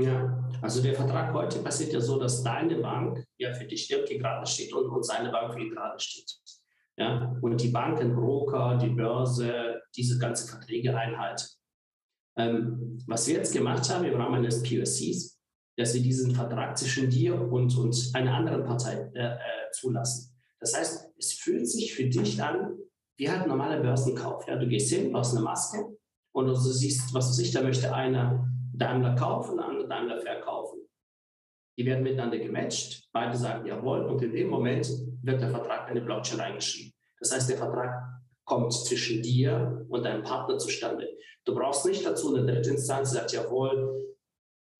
[0.00, 4.18] Ja, also der Vertrag heute passiert ja so, dass deine Bank ja für dich irgendwie
[4.18, 6.34] gerade steht und, und seine Bank für ihn gerade steht.
[6.96, 11.46] Ja, und die Banken, Broker, die Börse, diese ganzen Verträge einhalten.
[12.36, 15.40] Ähm, was wir jetzt gemacht haben im Rahmen des POCs,
[15.76, 20.34] dass wir diesen Vertrag zwischen dir und, und einer anderen Partei äh, äh, zulassen.
[20.60, 22.78] Das heißt, es fühlt sich für dich an,
[23.16, 24.46] wie halt normaler Börsenkauf.
[24.46, 25.96] Ja, du gehst hin, brauchst eine Maske
[26.32, 30.80] und du siehst, was du siehst, da möchte einer Daimler kaufen, der andere Daimler verkaufen.
[31.76, 34.88] Die werden miteinander gematcht, beide sagen jawohl und in dem Moment
[35.24, 36.92] wird der Vertrag in eine Blockchain reingeschrieben.
[37.20, 41.08] Das heißt, der Vertrag kommt zwischen dir und deinem Partner zustande.
[41.44, 44.16] Du brauchst nicht dazu eine dritte Instanz, die sagt jawohl,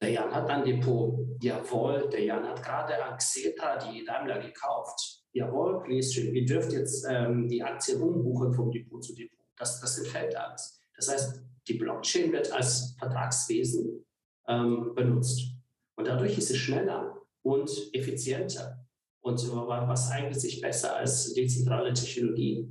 [0.02, 5.24] der Jan hat ein Depot, jawohl, der Jan hat gerade an Xetra die Daimler gekauft
[5.35, 9.46] jawohl, Clearstream, ihr dürft jetzt ähm, die Aktien umbuchen vom Depot zu Depot.
[9.57, 10.80] Das, das entfällt alles.
[10.96, 14.04] Das heißt, die Blockchain wird als Vertragswesen
[14.48, 15.42] ähm, benutzt.
[15.96, 18.83] Und dadurch ist es schneller und effizienter.
[19.24, 22.68] Und was eignet sich besser als dezentrale Technologie?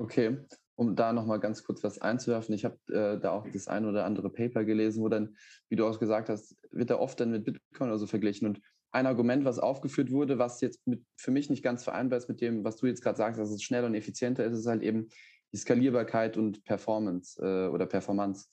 [0.00, 0.38] Okay,
[0.76, 2.54] um da nochmal ganz kurz was einzuwerfen.
[2.54, 5.36] Ich habe äh, da auch das ein oder andere Paper gelesen, wo dann,
[5.68, 8.46] wie du auch gesagt hast, wird da oft dann mit Bitcoin oder so verglichen.
[8.46, 8.60] Und
[8.92, 12.40] ein Argument, was aufgeführt wurde, was jetzt mit, für mich nicht ganz vereinbar ist mit
[12.40, 15.08] dem, was du jetzt gerade sagst, dass es schneller und effizienter ist, ist halt eben
[15.52, 18.46] die Skalierbarkeit und Performance äh, oder Performance.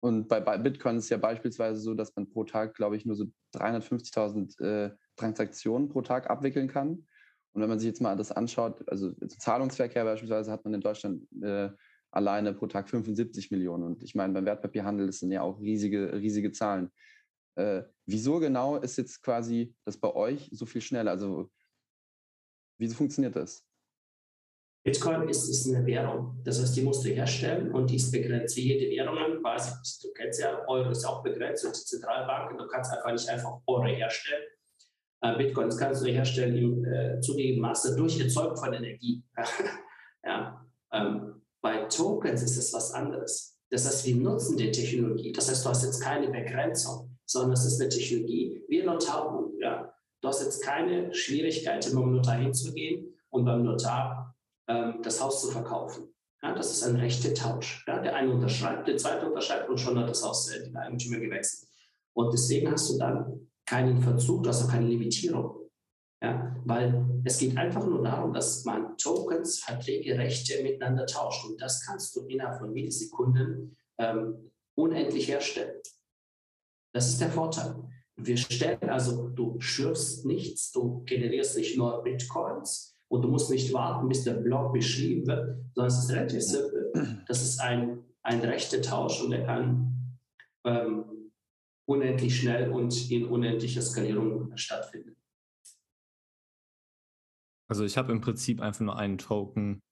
[0.00, 3.16] Und bei, Bitcoin ist es ja beispielsweise so, dass man pro Tag, glaube ich, nur
[3.16, 7.06] so 350.000 äh, Transaktionen pro Tag abwickeln kann.
[7.52, 11.26] Und wenn man sich jetzt mal das anschaut, also Zahlungsverkehr beispielsweise hat man in Deutschland
[11.42, 11.70] äh,
[12.12, 13.82] alleine pro Tag 75 Millionen.
[13.82, 16.90] Und ich meine, beim Wertpapierhandel das sind ja auch riesige, riesige Zahlen.
[17.56, 21.10] Äh, wieso genau ist jetzt quasi das bei euch so viel schneller?
[21.10, 21.50] Also,
[22.78, 23.67] wieso funktioniert das?
[24.84, 26.40] Bitcoin ist, ist eine Währung.
[26.44, 28.56] Das heißt, die musst du herstellen und die ist begrenzt.
[28.56, 32.66] Wie jede Währung quasi, du kennst ja, Euro ist auch begrenzt und die Zentralbanken, du
[32.68, 34.44] kannst einfach nicht einfach Euro herstellen.
[35.20, 39.22] Äh, Bitcoins kannst du herstellen im äh, zugegebenen Maße durch Erzeugung von Energie.
[40.24, 43.58] ja, ähm, bei Tokens ist es was anderes.
[43.70, 45.32] Das heißt, wir nutzen die Technologie.
[45.32, 48.98] Das heißt, du hast jetzt keine Begrenzung sondern es ist eine Technologie wie ein.
[49.60, 49.92] Ja.
[50.20, 54.17] Du hast jetzt keine Schwierigkeiten, beim Notar hinzugehen und beim Notar
[55.02, 56.14] das Haus zu verkaufen.
[56.42, 57.84] Ja, das ist ein rechter Tausch.
[57.88, 58.00] Ja.
[58.00, 61.68] Der eine unterschreibt, der zweite unterschreibt und schon hat das Haus äh, den Eigentümer gewechselt.
[62.14, 65.56] Und deswegen hast du dann keinen Verzug, du hast auch keine Limitierung.
[66.22, 71.48] Ja, weil es geht einfach nur darum, dass man Tokens, Verträge, Rechte miteinander tauscht.
[71.48, 75.80] Und das kannst du innerhalb von Millisekunden ähm, unendlich herstellen.
[76.92, 77.76] Das ist der Vorteil.
[78.16, 83.72] Wir stellen also, du schürfst nichts, du generierst nicht nur Bitcoins und du musst nicht
[83.72, 87.24] warten, bis der Block beschrieben wird, sondern es ist relativ simpel.
[87.26, 90.18] Das ist ein, ein rechter Tausch und der kann
[90.64, 91.04] ähm,
[91.86, 95.16] unendlich schnell und in unendlicher Skalierung stattfinden.
[97.68, 99.82] Also ich habe im Prinzip einfach nur einen Token,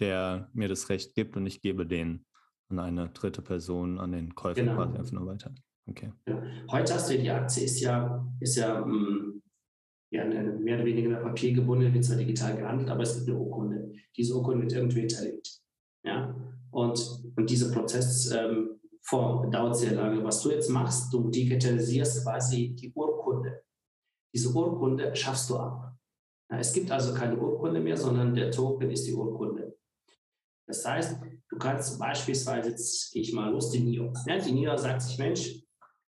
[0.00, 2.24] der mir das Recht gibt und ich gebe den
[2.70, 4.76] an eine dritte Person, an den Käufer genau.
[4.76, 5.54] quasi einfach nur weiter.
[5.86, 6.12] Okay.
[6.26, 6.42] Ja.
[6.70, 9.33] Heute hast du die Aktie, ist ja, ist ja, mh, mm,
[10.14, 13.38] ja eine, mehr oder weniger Papier gebunden, wird zwar digital gehandelt, aber es gibt eine
[13.38, 13.92] Urkunde.
[14.16, 15.60] Diese Urkunde wird irgendwie hinterlegt.
[16.04, 16.34] Ja?
[16.70, 20.24] Und, und dieser Prozess ähm, dauert sehr lange.
[20.24, 23.62] Was du jetzt machst, du digitalisierst quasi die Urkunde.
[24.34, 25.96] Diese Urkunde schaffst du ab.
[26.50, 29.76] Ja, es gibt also keine Urkunde mehr, sondern der Token ist die Urkunde.
[30.66, 34.12] Das heißt, du kannst beispielsweise, jetzt gehe ich mal los, die NIO.
[34.26, 35.63] Ja, die NIO sagt sich, Mensch,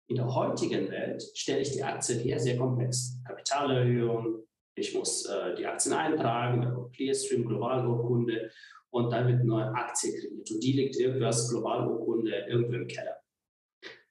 [0.07, 3.19] in der heutigen Welt stelle ich die Aktie her sehr komplex.
[3.25, 4.43] Kapitalerhöhung,
[4.75, 8.51] ich muss äh, die Aktien eintragen, Clearstream, Globalurkunde
[8.89, 10.51] und dann wird eine neue Aktie kreiert.
[10.51, 13.17] Und die liegt irgendwas, Globalurkunde, irgendwo im Keller.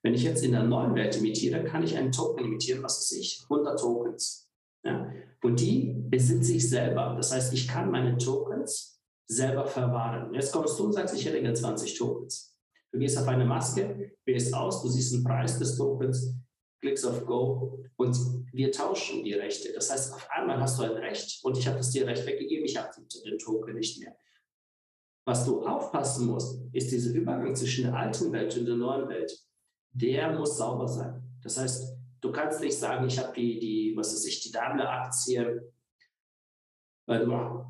[0.03, 3.13] Wenn ich jetzt in der neuen Welt imitiere, kann ich einen Token imitieren, was weiß
[3.13, 4.51] ich, 100 Tokens.
[4.85, 5.13] Ja?
[5.43, 7.15] Und die besitze ich selber.
[7.17, 10.35] Das heißt, ich kann meine Tokens selber verwahren.
[10.35, 12.52] Jetzt kommst du und sagst, ich hätte gerne 20 Tokens.
[12.93, 16.37] Du gehst auf eine Maske, wählst aus, du siehst den Preis des Tokens,
[16.81, 18.17] klickst auf Go und
[18.53, 19.73] wir tauschen die Rechte.
[19.73, 22.67] Das heißt, auf einmal hast du ein Recht und ich habe das dir Recht weggegeben,
[22.67, 24.15] ich akzeptiere den Token nicht mehr.
[25.25, 29.33] Was du aufpassen musst, ist dieser Übergang zwischen der alten Welt und der neuen Welt.
[29.93, 31.23] Der muss sauber sein.
[31.43, 35.72] Das heißt, du kannst nicht sagen, ich habe die, die, was weiß ich, die Daimler-Aktie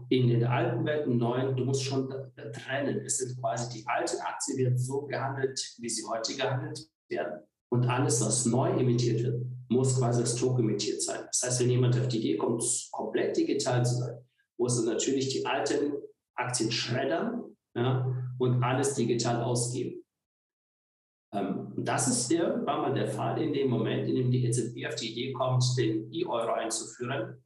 [0.09, 2.09] in den alten Welten, neuen, du musst schon
[2.53, 3.01] trennen.
[3.05, 7.43] Es sind quasi die alte Aktie wird so gehandelt, wie sie heute gehandelt werden.
[7.71, 11.21] Und alles, was neu emittiert wird, muss quasi als Token emittiert sein.
[11.27, 14.19] Das heißt, wenn jemand auf die Idee kommt, komplett digital zu sein,
[14.59, 15.95] muss er natürlich die alten
[16.35, 18.07] Aktien schreddern ja,
[18.39, 20.05] und alles digital ausgeben.
[21.33, 24.97] Ähm, das ist irgendwann mal der Fall in dem Moment, in dem die EZB auf
[24.97, 27.43] die Idee kommt, den E-Euro einzuführen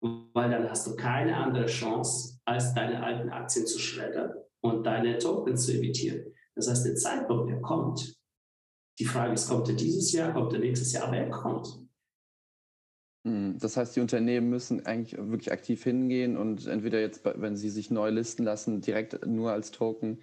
[0.00, 5.18] weil dann hast du keine andere Chance, als deine alten Aktien zu schreddern und deine
[5.18, 6.34] Tokens zu emittieren.
[6.54, 8.16] Das heißt, der Zeitpunkt, der kommt.
[8.98, 11.68] Die Frage ist, kommt er dieses Jahr, kommt er nächstes Jahr, aber er kommt.
[13.24, 17.70] Hm, das heißt, die Unternehmen müssen eigentlich wirklich aktiv hingehen und entweder jetzt, wenn sie
[17.70, 20.22] sich neu listen lassen, direkt nur als Token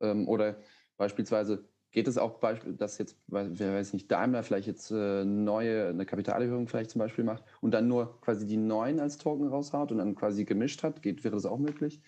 [0.00, 0.60] ähm, oder
[0.96, 2.38] beispielsweise Geht es auch,
[2.76, 7.24] dass jetzt, wer weiß nicht, Daimler vielleicht jetzt äh, neue, eine Kapitalerhöhung vielleicht zum Beispiel
[7.24, 11.00] macht und dann nur quasi die neuen als Token raushaut und dann quasi gemischt hat?
[11.00, 12.02] Geht, wäre das auch möglich?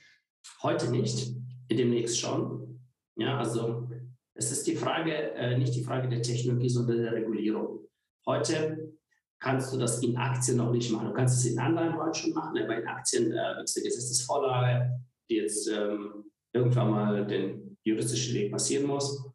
[0.62, 1.34] Heute nicht,
[1.70, 2.82] demnächst schon.
[3.16, 3.88] Ja, also
[4.34, 7.88] es ist die Frage, äh, nicht die Frage der Technologie, sondern der Regulierung.
[8.26, 8.92] Heute
[9.40, 11.06] kannst du das in Aktien noch nicht machen.
[11.06, 13.84] Du kannst es in Anleihen heute schon machen, aber in Aktien äh, gibt es eine
[13.86, 19.27] Gesetzesvorlage, die jetzt ähm, irgendwann mal den juristischen Weg passieren muss.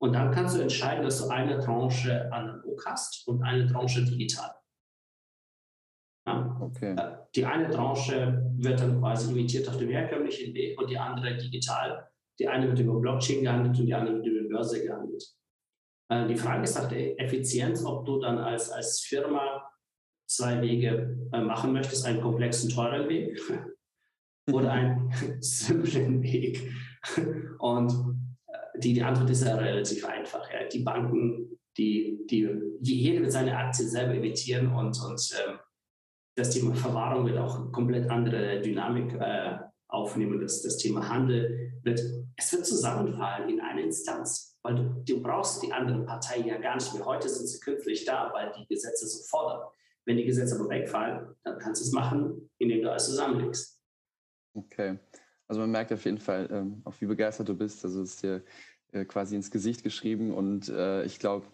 [0.00, 4.54] Und dann kannst du entscheiden, dass du eine Tranche analog hast und eine Tranche digital.
[6.26, 6.58] Ja?
[6.60, 6.96] Okay.
[7.34, 12.08] Die eine Tranche wird dann quasi imitiert auf dem herkömmlichen Weg und die andere digital.
[12.38, 15.24] Die eine wird über Blockchain gehandelt und die andere wird über Börse gehandelt.
[16.08, 19.68] Äh, die Frage ist nach der Effizienz, ob du dann als, als Firma
[20.28, 23.40] zwei Wege äh, machen möchtest, einen komplexen, teuren Weg
[24.52, 26.72] oder einen simplen Weg.
[27.58, 28.17] Und
[28.78, 30.50] die, die Antwort ist ja relativ einfach.
[30.52, 30.64] Ja.
[30.68, 32.48] Die Banken, die, die,
[32.80, 35.58] jeder wird seine Aktie selber emittieren und, und ähm,
[36.36, 40.40] das Thema Verwahrung wird auch komplett andere Dynamik äh, aufnehmen.
[40.40, 42.00] Das, das Thema Handel wird,
[42.36, 46.76] es wird zusammenfallen in eine Instanz, weil du, du brauchst die anderen Parteien ja gar
[46.76, 47.04] nicht mehr.
[47.04, 49.68] Heute sind sie künftig da, weil die Gesetze so fordern.
[50.06, 53.82] Wenn die Gesetze aber wegfallen, dann kannst du es machen, indem du alles zusammenlegst.
[54.54, 54.98] Okay.
[55.48, 57.84] Also man merkt auf jeden Fall, ähm, auch wie begeistert du bist.
[57.84, 58.42] Also es ist dir
[58.92, 60.32] äh, quasi ins Gesicht geschrieben.
[60.32, 61.46] Und äh, ich glaube,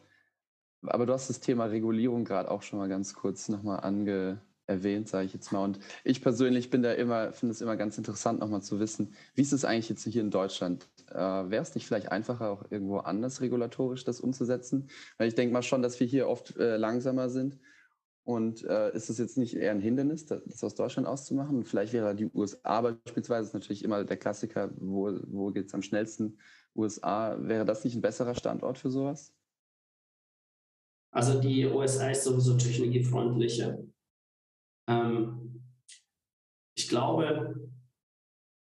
[0.83, 5.09] aber du hast das Thema Regulierung gerade auch schon mal ganz kurz nochmal ange erwähnt,
[5.09, 5.63] sage ich jetzt mal.
[5.63, 9.43] Und ich persönlich bin da immer, finde es immer ganz interessant, nochmal zu wissen, wie
[9.43, 10.89] ist es eigentlich jetzt hier in Deutschland?
[11.11, 14.89] Äh, Wäre es nicht vielleicht einfacher, auch irgendwo anders regulatorisch das umzusetzen?
[15.19, 17.59] Weil ich denke mal schon, dass wir hier oft äh, langsamer sind
[18.25, 21.65] und äh, ist es jetzt nicht eher ein Hindernis, das aus Deutschland auszumachen?
[21.65, 25.83] Vielleicht wäre die USA beispielsweise, ist natürlich immer der Klassiker, wo, wo geht es am
[25.83, 26.39] schnellsten?
[26.75, 29.35] USA, wäre das nicht ein besserer Standort für sowas?
[31.13, 33.79] Also die USA ist sowieso technologiefreundlicher.
[34.89, 35.63] Ähm,
[36.77, 37.71] ich glaube,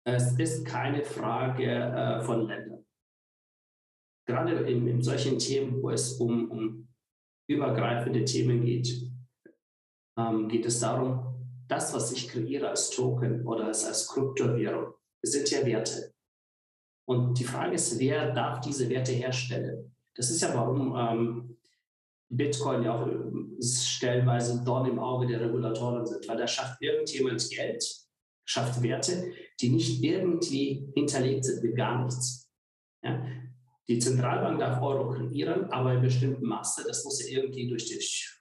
[0.06, 2.86] es ist keine Frage äh, von Ländern.
[4.26, 6.88] Gerade in, in, solchen Themen, wo es um, um
[7.48, 9.07] übergreifende Themen geht,
[10.18, 11.24] ähm, geht es darum,
[11.68, 16.12] das, was ich kreiere als Token oder als, als Kryptowährung, sind ja Werte.
[17.06, 19.94] Und die Frage ist, wer darf diese Werte herstellen?
[20.14, 21.56] Das ist ja, warum ähm,
[22.28, 27.48] Bitcoin ja auch äh, stellenweise Dorn im Auge der Regulatoren sind, weil da schafft irgendjemand
[27.50, 27.84] Geld,
[28.44, 32.50] schafft Werte, die nicht irgendwie hinterlegt sind mit gar nichts.
[33.02, 33.24] Ja?
[33.88, 37.98] Die Zentralbank darf Euro kreieren, aber in bestimmtem Maße, das muss ja irgendwie durch die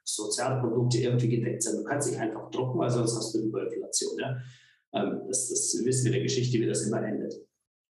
[0.07, 1.77] Sozialprodukte irgendwie gedeckt sein.
[1.77, 4.19] Du kannst nicht einfach drucken, weil sonst hast du Überinflation.
[4.19, 4.37] Ja?
[4.93, 7.33] Ähm, das, das wissen wir der Geschichte, wie das immer endet.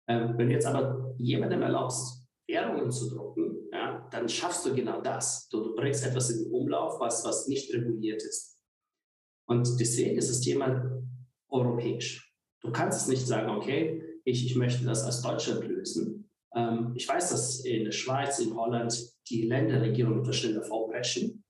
[0.08, 5.00] Ähm, wenn du jetzt aber jemandem erlaubst, Währungen zu drucken, ja, dann schaffst du genau
[5.00, 5.48] das.
[5.48, 8.58] Du, du bringst etwas in den Umlauf, was, was nicht reguliert ist.
[9.48, 11.02] Und deswegen ist das Thema
[11.48, 12.34] europäisch.
[12.62, 16.30] Du kannst es nicht sagen, okay, ich, ich möchte das als Deutschland lösen.
[16.54, 18.96] Ähm, ich weiß, dass in der Schweiz, in Holland
[19.28, 21.44] die Länderregierungen verschiedene vorpreschen.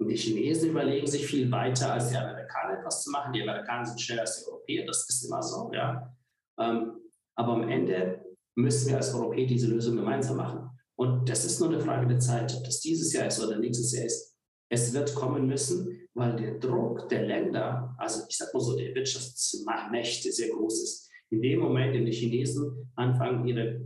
[0.00, 3.34] Und die Chinesen überlegen sich viel weiter als die Amerikaner etwas zu machen.
[3.34, 6.16] Die Amerikaner sind schneller als die Europäer, das ist immer so, ja.
[6.58, 6.92] Ähm,
[7.36, 8.24] aber am Ende
[8.56, 10.70] müssen wir als Europäer diese Lösung gemeinsam machen.
[10.96, 13.92] Und das ist nur eine Frage der Zeit, ob das dieses Jahr ist oder nächstes
[13.94, 14.34] Jahr ist.
[14.70, 18.94] Es wird kommen müssen, weil der Druck der Länder, also ich sage mal so, der
[18.94, 21.10] Wirtschaftsmächte sehr groß ist.
[21.28, 23.82] In dem Moment, in dem die Chinesen anfangen, ihre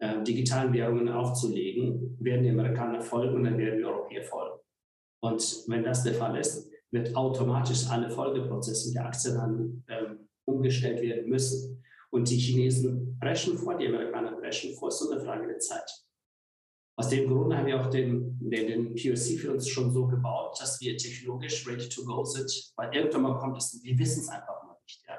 [0.00, 4.63] äh, digitalen Währungen aufzulegen, werden die Amerikaner folgen und dann werden die Europäer folgen.
[5.24, 11.30] Und wenn das der Fall ist, wird automatisch alle Folgeprozesse der Aktienhandel äh, umgestellt werden
[11.30, 11.82] müssen.
[12.10, 15.90] Und die Chinesen brechen vor, die Amerikaner brechen vor, ist so eine Frage der Zeit.
[16.98, 20.60] Aus dem Grund haben wir auch den, den, den POC für uns schon so gebaut,
[20.60, 24.28] dass wir technologisch ready to go sind, weil irgendwann mal kommt es, wir wissen es
[24.28, 25.02] einfach noch nicht.
[25.08, 25.18] Ja.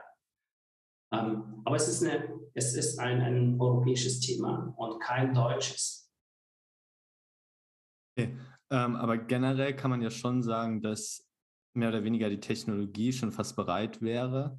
[1.13, 6.11] Ähm, aber es ist, eine, es ist ein, ein europäisches Thema und kein deutsches.
[8.15, 8.37] Okay.
[8.71, 11.27] Ähm, aber generell kann man ja schon sagen, dass
[11.75, 14.57] mehr oder weniger die Technologie schon fast bereit wäre,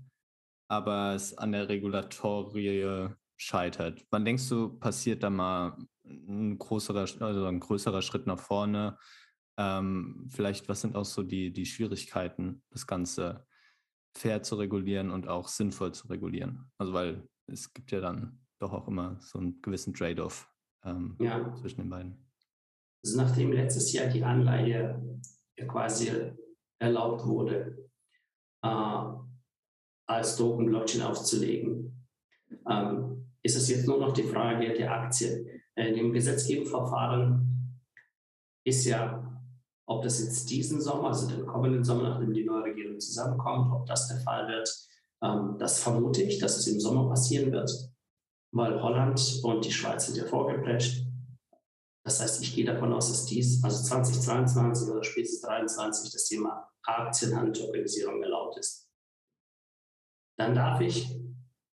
[0.68, 4.04] aber es an der Regulatorie scheitert.
[4.10, 8.98] Wann denkst du, passiert da mal ein größerer, also ein größerer Schritt nach vorne?
[9.58, 13.46] Ähm, vielleicht, was sind auch so die, die Schwierigkeiten, das Ganze
[14.16, 16.70] fair zu regulieren und auch sinnvoll zu regulieren?
[16.78, 20.50] Also, weil es gibt ja dann doch auch immer so einen gewissen Trade-off
[20.84, 21.54] ähm, ja.
[21.54, 22.25] zwischen den beiden.
[23.06, 25.00] Also nachdem letztes Jahr die Anleihe
[25.68, 26.10] quasi
[26.80, 27.88] erlaubt wurde,
[28.64, 29.02] äh,
[30.08, 32.04] als Token-Blockchain aufzulegen,
[32.68, 35.46] ähm, ist es jetzt nur noch die Frage der Aktien.
[35.76, 37.78] In dem Gesetzgebungsverfahren
[38.64, 39.40] ist ja,
[39.86, 43.86] ob das jetzt diesen Sommer, also den kommenden Sommer, nachdem die neue Regierung zusammenkommt, ob
[43.86, 44.68] das der Fall wird,
[45.22, 47.70] ähm, das vermute ich, dass es im Sommer passieren wird,
[48.50, 51.05] weil Holland und die Schweiz sind ja vorgeprescht.
[52.06, 56.70] Das heißt, ich gehe davon aus, dass dies, also 2022 oder spätestens 2023, das Thema
[56.84, 58.88] Aktienhandelorganisierung erlaubt ist.
[60.38, 61.18] Dann darf ich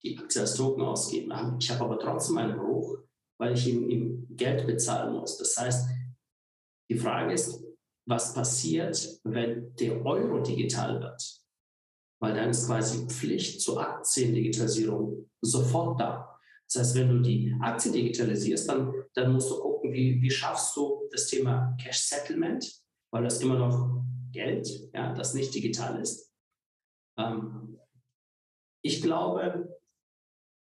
[0.03, 1.59] die Aktie als Token ausgeben.
[1.61, 2.97] Ich habe aber trotzdem einen Bruch,
[3.39, 5.37] weil ich ihm, Geld bezahlen muss.
[5.37, 5.91] Das heißt,
[6.91, 7.63] die Frage ist,
[8.09, 11.43] was passiert, wenn der Euro digital wird?
[12.23, 16.41] Weil dann ist quasi Pflicht zur Aktiendigitalisierung sofort da.
[16.67, 21.09] Das heißt, wenn du die Aktie digitalisierst, dann, dann musst du wie, wie schaffst du
[21.11, 24.03] das Thema Cash Settlement, weil das immer noch
[24.33, 26.33] Geld, ja, das nicht digital ist.
[27.19, 27.79] Ähm,
[28.83, 29.79] ich glaube,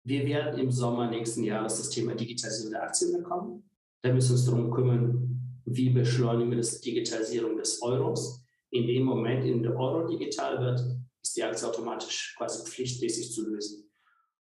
[0.05, 3.69] wir werden im Sommer nächsten Jahres das Thema Digitalisierung der Aktien bekommen.
[4.03, 8.43] Da müssen wir uns darum kümmern, wie beschleunigen wir das Digitalisierung des Euros.
[8.69, 10.79] In dem Moment, in dem der Euro digital wird,
[11.21, 13.89] ist die Aktie automatisch quasi pflichtmäßig zu lösen.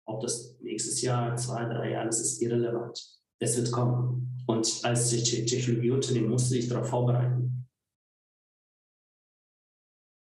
[0.04, 3.00] Ob das nächstes Jahr, zwei, drei Jahre, das ist irrelevant.
[3.38, 4.31] Es wird kommen.
[4.46, 7.68] Und als Technologieunternehmen musst du dich darauf vorbereiten.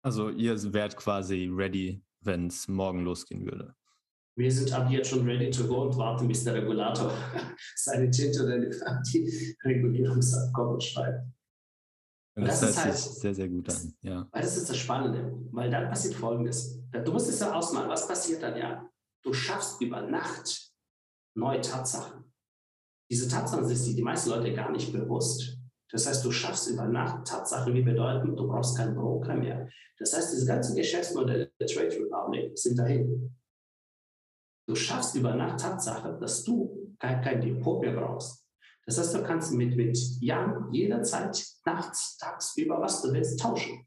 [0.02, 3.74] Also ihr werdet quasi ready wenn es morgen losgehen würde?
[4.38, 7.10] Wir sind ab jetzt schon ready to go und warten, bis der Regulator
[7.74, 8.70] seine Tinte
[9.06, 11.24] die Regulierungsabkommen schreibt.
[12.34, 13.94] Das, das hört sich halt, sehr, sehr gut an.
[14.02, 14.28] Ja.
[14.30, 15.32] Weil das ist das Spannende.
[15.52, 16.78] Weil dann passiert Folgendes.
[17.02, 17.88] Du musst es ja ausmalen.
[17.88, 18.58] Was passiert dann?
[18.58, 18.86] Ja,
[19.22, 20.70] du schaffst über Nacht
[21.34, 22.24] neue Tatsachen.
[23.10, 25.58] Diese Tatsachen sind die, meisten Leute gar nicht bewusst.
[25.90, 29.68] Das heißt, du schaffst über Nacht Tatsachen, die bedeuten, du brauchst keinen Broker mehr.
[29.98, 33.36] Das heißt, diese ganzen Geschäftsmodelle der Trade Republic sind dahin.
[34.68, 38.44] Du schaffst über Nacht Tatsache, dass du kein, kein Depot mehr brauchst.
[38.84, 43.86] Das heißt, du kannst mit, mit Jan jederzeit, nachts, tagsüber, was du willst, tauschen.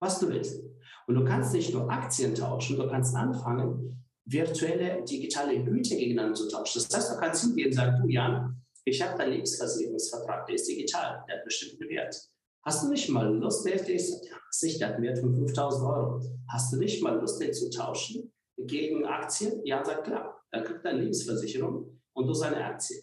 [0.00, 0.62] was du willst.
[1.06, 6.48] Und du kannst nicht nur Aktien tauschen, du kannst anfangen, virtuelle digitale Güter gegeneinander zu
[6.48, 6.82] tauschen.
[6.82, 10.68] Das heißt, du kannst hingehen und sagen, du Jan, ich habe deinen Lebensversicherungsvertrag, der ist
[10.68, 12.16] digital, der hat bestimmten Wert.
[12.64, 16.22] Hast du nicht mal Lust, der ist sich der Wert von 5000 Euro.
[16.48, 19.64] Hast du nicht mal Lust, den zu tauschen gegen Aktien?
[19.64, 23.02] Jan sagt, klar, dann kriegt er eine Lebensversicherung und du seine Aktie.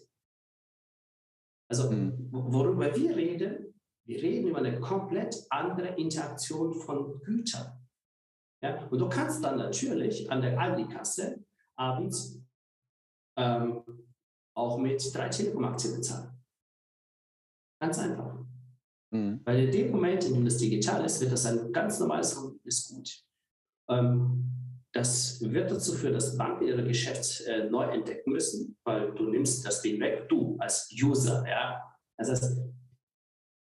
[1.68, 2.28] Also, mhm.
[2.30, 3.74] worüber wir reden,
[4.06, 7.79] wir reden über eine komplett andere Interaktion von Gütern.
[8.62, 8.86] Ja?
[8.90, 11.44] Und du kannst dann natürlich an der Aldi-Kasse
[11.76, 12.40] abends
[13.36, 13.82] ähm,
[14.54, 16.30] auch mit drei Telekom-Aktien bezahlen.
[17.80, 18.36] Ganz einfach.
[19.12, 19.40] Mhm.
[19.44, 22.88] Weil in dem Moment, in dem das digital ist, wird das ein ganz normales ist
[22.88, 23.24] gut.
[23.88, 24.46] Ähm,
[24.92, 29.64] das wird dazu führen, dass Banken ihre Geschäfte äh, neu entdecken müssen, weil du nimmst
[29.64, 31.44] das Ding weg, du als User.
[31.48, 31.96] Ja?
[32.18, 32.60] Das heißt,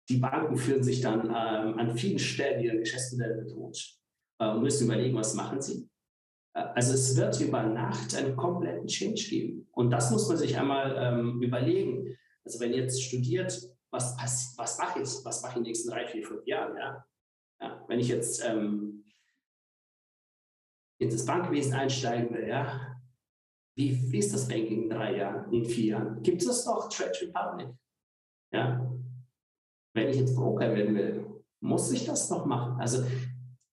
[0.09, 4.00] die Banken fühlen sich dann ähm, an vielen Stellen ihre Geschäftsmodelle bedroht
[4.47, 5.89] und müssen überlegen, was machen sie.
[6.55, 9.69] Äh, also es wird über Nacht einen kompletten Change geben.
[9.73, 12.17] Und das muss man sich einmal ähm, überlegen.
[12.45, 13.61] Also wenn ihr jetzt studiert,
[13.91, 14.17] was,
[14.57, 17.05] was mache ich, was mache ich in den nächsten drei, vier, fünf Jahren, ja?
[17.61, 19.05] ja wenn ich jetzt ähm,
[20.99, 22.97] in das Bankwesen einsteigen will, ja,
[23.77, 26.23] wie, wie ist das Banking in drei Jahren, in vier Jahren?
[26.23, 27.75] Gibt es noch Trade Republic?
[28.53, 28.87] Ja.
[29.95, 32.81] Wenn ich jetzt Broker werden will, muss ich das noch machen?
[32.81, 33.05] Also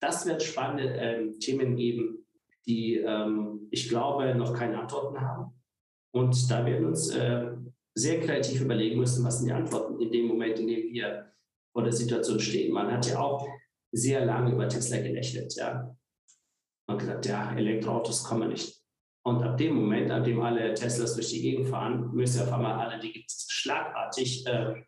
[0.07, 2.25] das wird spannende ähm, Themen geben,
[2.65, 5.53] die ähm, ich glaube noch keine Antworten haben.
[6.13, 7.51] Und da werden wir uns äh,
[7.93, 11.33] sehr kreativ überlegen müssen, was sind die Antworten in dem Moment, in dem wir
[11.73, 12.73] vor der Situation stehen.
[12.73, 13.45] Man hat ja auch
[13.91, 15.53] sehr lange über Tesla gelächelt.
[15.55, 15.93] Ja.
[16.87, 18.81] Man hat gesagt, ja, Elektroautos kommen nicht.
[19.25, 22.79] Und ab dem Moment, an dem alle Teslas durch die Gegend fahren, müssen auf einmal
[22.79, 24.83] alle die schlagartig äh,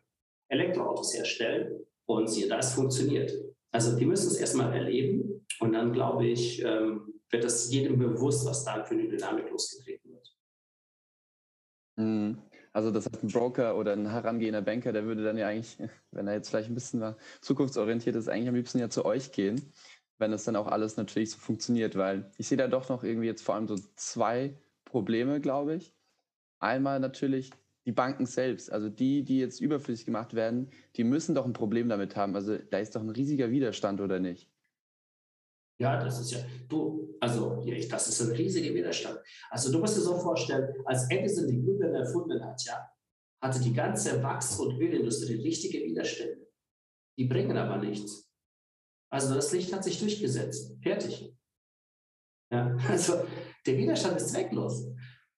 [0.48, 1.84] Elektroautos herstellen.
[2.06, 3.30] Und siehe, das funktioniert.
[3.72, 8.46] Also die müssen es erstmal erleben und dann, glaube ich, ähm, wird das jedem bewusst,
[8.46, 10.36] was da für eine Dynamik losgetreten wird.
[11.96, 12.38] Mhm.
[12.72, 15.78] Also das heißt, ein Broker oder ein herangehender Banker, der würde dann ja eigentlich,
[16.10, 19.72] wenn er jetzt vielleicht ein bisschen zukunftsorientiert ist, eigentlich am liebsten ja zu euch gehen,
[20.18, 23.26] wenn es dann auch alles natürlich so funktioniert, weil ich sehe da doch noch irgendwie
[23.26, 25.94] jetzt vor allem so zwei Probleme, glaube ich.
[26.58, 27.50] Einmal natürlich
[27.90, 31.88] die Banken selbst, also die, die jetzt überflüssig gemacht werden, die müssen doch ein Problem
[31.88, 32.36] damit haben.
[32.36, 34.48] Also da ist doch ein riesiger Widerstand, oder nicht?
[35.80, 36.38] Ja, das ist ja,
[36.68, 39.18] du, also ja, das ist ein riesiger Widerstand.
[39.50, 42.88] Also du musst dir so vorstellen, als Edison die Glühbirne erfunden hat, ja,
[43.42, 46.46] hatte die ganze Wachs- und Ölindustrie richtige Widerstände.
[47.18, 48.30] Die bringen aber nichts.
[49.12, 50.80] Also das Licht hat sich durchgesetzt.
[50.80, 51.34] Fertig.
[52.52, 53.24] Ja, also
[53.66, 54.86] der Widerstand ist zwecklos.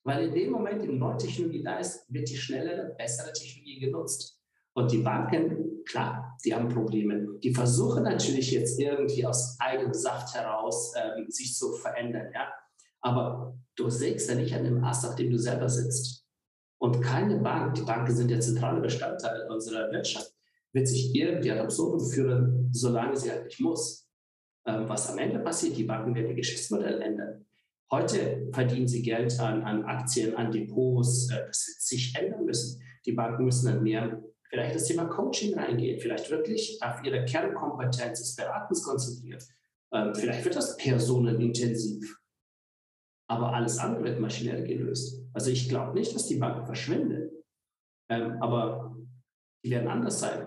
[0.05, 4.41] Weil in dem Moment, in neue Technologie da ist, wird die schnellere, bessere Technologie genutzt.
[4.75, 7.39] Und die Banken, klar, die haben Probleme.
[7.43, 12.31] Die versuchen natürlich jetzt irgendwie aus eigenem Saft heraus ähm, sich zu verändern.
[12.35, 12.53] Ja?
[13.01, 16.27] Aber du sägst ja nicht an dem Ast, auf dem du selber sitzt.
[16.79, 20.35] Und keine Bank, die Banken sind der zentrale Bestandteil unserer Wirtschaft,
[20.73, 24.09] wird sich irgendwie ad absurdum führen, solange sie halt nicht muss.
[24.67, 27.47] Ähm, was am Ende passiert, die Banken werden ihr Geschäftsmodell ändern.
[27.93, 31.31] Heute verdienen sie Geld an, an Aktien, an Depots.
[31.31, 32.83] Äh, das wird sich ändern müssen.
[33.05, 38.21] Die Banken müssen dann mehr vielleicht das Thema Coaching reingehen, vielleicht wirklich auf ihre Kernkompetenz
[38.21, 39.43] des Beratens konzentrieren.
[39.93, 42.19] Ähm, vielleicht wird das personenintensiv.
[43.29, 45.23] Aber alles andere wird maschinell gelöst.
[45.35, 47.31] Also ich glaube nicht, dass die Banken verschwinden.
[48.11, 48.97] Ähm, aber
[49.65, 50.47] die werden anders sein.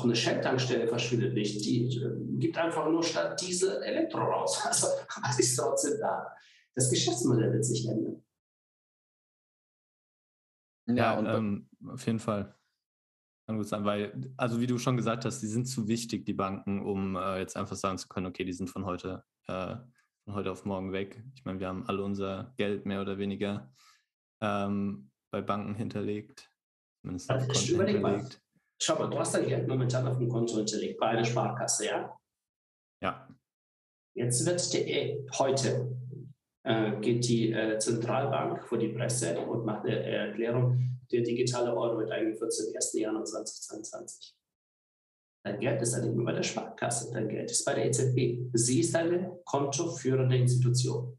[0.00, 1.64] Also auch eine Shell-Tankstelle verschwindet nicht.
[1.64, 4.62] Die äh, gibt einfach nur statt Diesel Elektro raus.
[4.66, 4.86] Also,
[5.22, 6.32] was ist trotzdem da?
[6.74, 8.22] Das Geschäftsmodell wird sich ändern.
[10.88, 12.54] Ja, und ähm, auf jeden Fall.
[13.46, 16.34] Kann gut sein, weil, also wie du schon gesagt hast, die sind zu wichtig, die
[16.34, 19.76] Banken, um äh, jetzt einfach sagen zu können, okay, die sind von heute, äh,
[20.24, 21.22] von heute auf morgen weg.
[21.34, 23.72] Ich meine, wir haben alle unser Geld mehr oder weniger
[24.40, 26.50] ähm, bei Banken hinterlegt.
[27.00, 28.40] Zumindest auf Konten hinterlegt.
[28.82, 32.18] Schau mal, du hast dein Geld momentan auf dem Konto hinterlegt, bei einer Sparkasse, ja?
[33.02, 33.28] Ja.
[34.16, 35.96] Jetzt wird der, äh, heute
[36.64, 41.98] äh, geht die äh, Zentralbank vor die Presse und macht eine Erklärung, der digitale Euro
[41.98, 42.92] wird eingeführt zum 1.
[42.94, 44.34] Januar 2022.
[45.44, 48.50] Dein Geld ist nicht mehr bei der Sparkasse, dein Geld ist bei der EZB.
[48.54, 51.18] Sie ist eine kontoführende Institution.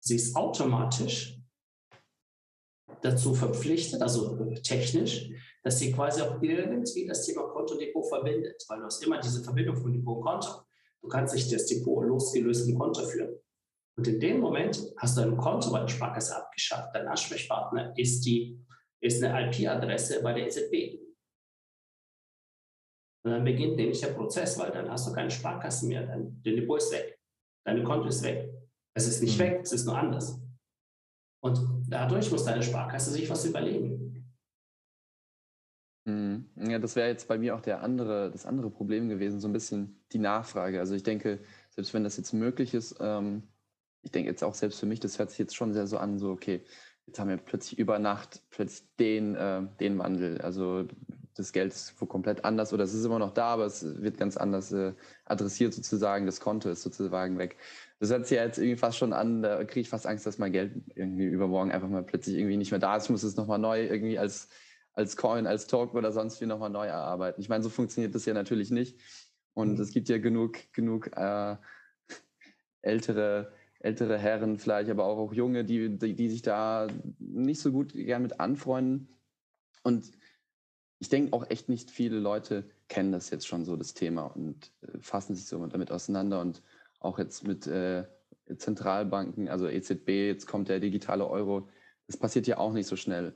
[0.00, 1.37] Sie ist automatisch
[3.02, 5.30] dazu verpflichtet, also technisch,
[5.62, 9.76] dass sie quasi auch irgendwie das Thema Konto-Depot verbindet, weil du hast immer diese Verbindung
[9.76, 10.48] von Depot und Konto.
[11.00, 13.38] Du kannst nicht das Depot losgelöst im Konto führen.
[13.96, 16.94] Und in dem Moment hast du ein Konto bei der Sparkasse abgeschafft.
[16.94, 18.58] Dein Ansprechpartner ist, die,
[19.00, 21.00] ist eine IP-Adresse bei der EZB.
[23.24, 26.56] Und dann beginnt nämlich der Prozess, weil dann hast du keine Sparkassen mehr, dein, dein
[26.56, 27.18] Depot ist weg,
[27.64, 28.48] dein Konto ist weg.
[28.94, 29.42] Es ist nicht mhm.
[29.42, 30.40] weg, es ist nur anders.
[31.40, 34.08] Und dadurch muss deine Sparkasse sich was überlegen.
[36.04, 36.46] Mhm.
[36.56, 39.52] Ja, das wäre jetzt bei mir auch der andere, das andere Problem gewesen, so ein
[39.52, 40.80] bisschen die Nachfrage.
[40.80, 43.42] Also ich denke, selbst wenn das jetzt möglich ist, ähm,
[44.02, 46.18] ich denke jetzt auch selbst für mich, das hört sich jetzt schon sehr so an,
[46.18, 46.64] so okay,
[47.06, 50.40] jetzt haben wir plötzlich über Nacht plötzlich den, äh, den Wandel.
[50.40, 50.86] Also
[51.34, 54.36] das Geld ist komplett anders oder es ist immer noch da, aber es wird ganz
[54.36, 56.26] anders äh, adressiert sozusagen.
[56.26, 57.56] Das Konto ist sozusagen weg.
[58.00, 60.38] Das hört sich ja jetzt irgendwie fast schon an, da kriege ich fast Angst, dass
[60.38, 63.04] mein Geld irgendwie übermorgen einfach mal plötzlich irgendwie nicht mehr da ist.
[63.04, 64.48] Ich muss es nochmal neu irgendwie als,
[64.92, 67.40] als Coin, als Token oder sonst wie nochmal neu erarbeiten.
[67.40, 69.00] Ich meine, so funktioniert das ja natürlich nicht.
[69.54, 69.80] Und mhm.
[69.80, 71.56] es gibt ja genug, genug äh,
[72.82, 76.88] ältere ältere Herren vielleicht, aber auch, auch junge, die, die, die sich da
[77.18, 79.08] nicht so gut gern mit anfreunden.
[79.82, 80.10] Und
[80.98, 84.72] ich denke auch echt nicht viele Leute kennen das jetzt schon so, das Thema, und
[84.82, 86.40] äh, fassen sich so damit auseinander.
[86.40, 86.62] Und
[87.00, 88.04] auch jetzt mit äh,
[88.56, 91.68] Zentralbanken, also EZB, jetzt kommt der digitale Euro,
[92.06, 93.34] das passiert ja auch nicht so schnell.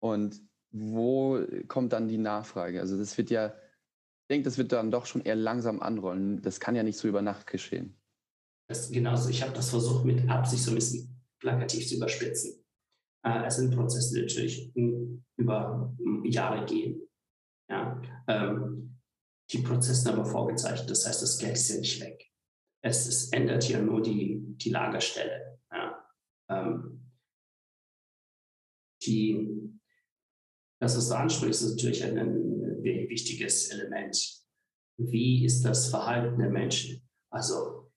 [0.00, 0.40] Und
[0.70, 2.80] wo kommt dann die Nachfrage?
[2.80, 6.42] Also das wird ja, ich denke, das wird dann doch schon eher langsam anrollen.
[6.42, 7.96] Das kann ja nicht so über Nacht geschehen.
[8.68, 12.64] Das, genauso, ich habe das versucht mit Absicht so ein bisschen plakativ zu überspitzen.
[13.24, 14.72] Äh, es sind Prozesse, die natürlich
[15.36, 15.94] über
[16.24, 17.02] Jahre gehen.
[17.68, 18.98] Ja, ähm,
[19.50, 22.31] die Prozesse sind aber vorgezeichnet, das heißt, das Geld ist ja nicht weg.
[22.84, 25.60] Es, es ändert ja nur die, die Lagerstelle.
[25.70, 26.04] Ja.
[26.48, 27.10] Ähm,
[29.06, 29.78] die,
[30.80, 34.42] das, was du ansprichst, ist natürlich ein, ein wichtiges Element.
[34.98, 37.08] Wie ist das Verhalten der Menschen?
[37.30, 37.92] Also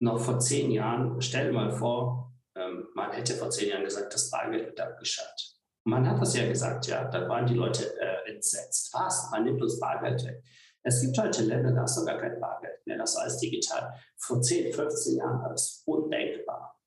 [0.00, 4.12] noch vor zehn Jahren, stell dir mal vor, ähm, man hätte vor zehn Jahren gesagt,
[4.12, 5.56] das Bargeld wird abgeschafft.
[5.84, 8.92] Man hat das ja gesagt, ja, da waren die Leute äh, entsetzt.
[8.92, 9.30] Was?
[9.30, 10.42] Man nimmt uns Bargeld weg.
[10.86, 13.92] Es gibt heute Länder, da hast du gar kein Bargeld mehr, das ist alles digital.
[14.18, 16.80] Vor 10, 15 Jahren war das undenkbar.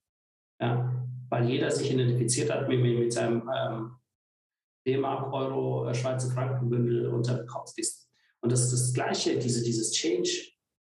[0.61, 3.97] Ja, weil jeder sich identifiziert hat mit, mit seinem ähm,
[4.87, 7.73] D-Mark, Euro, äh, Schweizer Frankenbündel unter dem Kopf.
[8.41, 10.29] Und das ist das Gleiche, diese, dieses Change,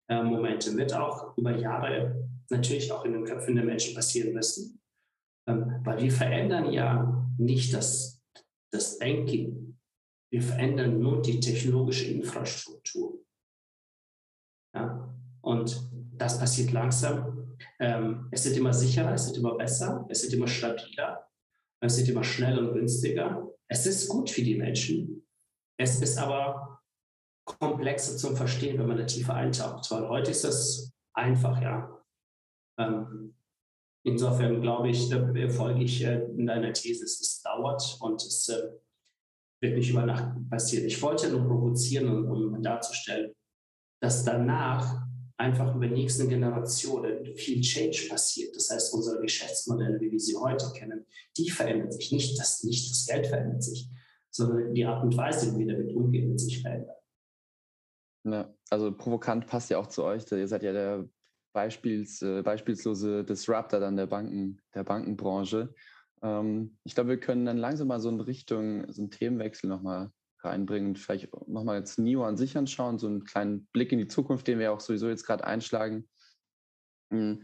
[0.09, 4.79] äh, wird auch über Jahre natürlich auch in den Köpfen der Menschen passieren müssen.
[5.49, 8.23] Ähm, weil wir verändern ja nicht das,
[8.71, 9.66] das Banking,
[10.31, 13.25] wir verändern nur die technologische Infrastruktur.
[14.75, 15.15] Ja?
[15.41, 17.57] Und das passiert langsam.
[17.79, 21.29] Ähm, es wird immer sicherer, es wird immer besser, es wird immer stabiler,
[21.81, 23.49] es wird immer schneller und günstiger.
[23.69, 25.27] Es ist gut für die Menschen.
[25.79, 26.83] Es ist aber
[27.45, 29.91] komplexer zum Verstehen, wenn man da tiefer eintaucht.
[29.91, 32.03] Weil heute ist das einfach, ja.
[32.79, 33.37] Ähm,
[34.05, 38.69] insofern glaube ich, da folge ich äh, in deiner These, es dauert und es äh,
[39.67, 40.87] wird nicht über Nacht passieren.
[40.87, 43.33] Ich wollte nur provozieren, um, um darzustellen,
[44.01, 45.07] dass danach
[45.39, 48.57] einfach über die nächsten Generationen viel Change passiert.
[48.57, 51.07] Das heißt, unsere Geschäftsmodelle, wie wir sie heute kennen,
[51.37, 52.11] die verändern sich.
[52.13, 53.91] Nicht das, nicht das Geld verändert sich,
[54.31, 56.97] sondern die Art und Weise, wie wir damit umgehen, wird sich verändern.
[58.25, 60.25] Ja, also provokant passt ja auch zu euch.
[60.33, 61.09] Ihr seid ja der
[61.53, 65.73] Beispiels, äh, beispielslose Disruptor dann der Banken, der Bankenbranche.
[66.23, 70.11] Ähm, ich glaube, wir können dann langsam mal so in Richtung, so einen Themenwechsel nochmal
[70.41, 74.09] reinbringen und vielleicht nochmal jetzt NIO an sich anschauen, so einen kleinen Blick in die
[74.09, 76.09] Zukunft, den wir auch sowieso jetzt gerade einschlagen.
[77.11, 77.43] Mhm.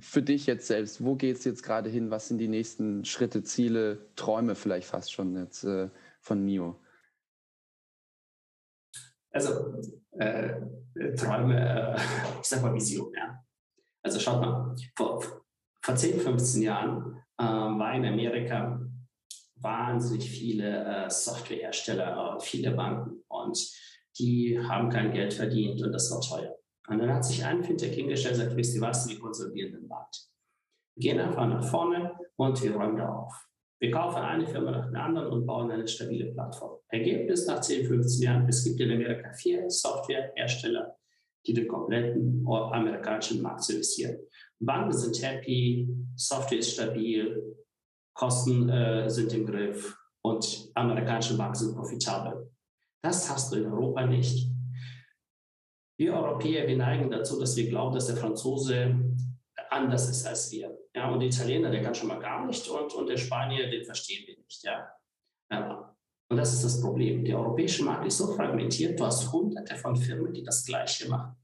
[0.00, 2.10] Für dich jetzt selbst, wo geht es jetzt gerade hin?
[2.10, 5.88] Was sind die nächsten Schritte, Ziele, Träume vielleicht fast schon jetzt äh,
[6.20, 6.80] von NIO?
[9.30, 9.80] Also
[10.12, 10.60] äh,
[11.16, 12.00] Träume, äh,
[12.40, 13.44] ich sag mal Vision, ja.
[14.02, 15.22] Also schaut mal, vor,
[15.80, 18.80] vor 10, 15 Jahren äh, war in Amerika
[19.56, 23.58] wahnsinnig viele äh, Softwarehersteller, viele Banken und
[24.18, 26.54] die haben kein Geld verdient und das war teuer.
[26.88, 29.88] Und dann hat sich ein Fintech hingestellt und gesagt, wisst ihr was, wir konsolidieren den
[29.88, 30.28] Markt.
[30.96, 33.48] Wir gehen einfach nach vorne und wir räumen da auf.
[33.80, 36.78] Wir kaufen eine Firma nach der anderen und bauen eine stabile Plattform.
[36.88, 40.96] Ergebnis nach 10, 15 Jahren, es gibt in Amerika vier Softwarehersteller,
[41.46, 44.18] die den kompletten amerikanischen Markt servicieren.
[44.64, 47.56] Banken sind happy, Software ist stabil,
[48.14, 52.50] Kosten äh, sind im Griff und amerikanische Banken sind profitabel.
[53.02, 54.48] Das hast du in Europa nicht.
[55.98, 59.00] Wir Europäer, wir neigen dazu, dass wir glauben, dass der Franzose
[59.70, 60.76] anders ist als wir.
[60.94, 63.84] Ja, und der Italiener, der kann schon mal gar nicht und, und der Spanier, den
[63.84, 64.62] verstehen wir nicht.
[64.62, 64.88] Ja.
[65.50, 65.96] ja.
[66.30, 67.24] Und das ist das Problem.
[67.24, 71.36] Der europäische Markt ist so fragmentiert, du hast hunderte von Firmen, die das Gleiche machen.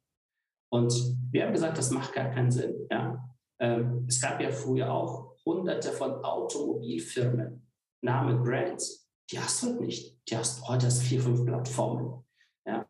[0.73, 0.93] Und
[1.31, 2.75] wir haben gesagt, das macht gar keinen Sinn.
[2.91, 3.29] Ja.
[3.61, 7.67] Ähm, es gab ja früher auch hunderte von Automobilfirmen,
[8.03, 9.09] Namen, Brands.
[9.31, 10.19] Die hast du halt nicht.
[10.29, 12.25] Die hast heute oh, vier, fünf Plattformen.
[12.67, 12.87] Ja?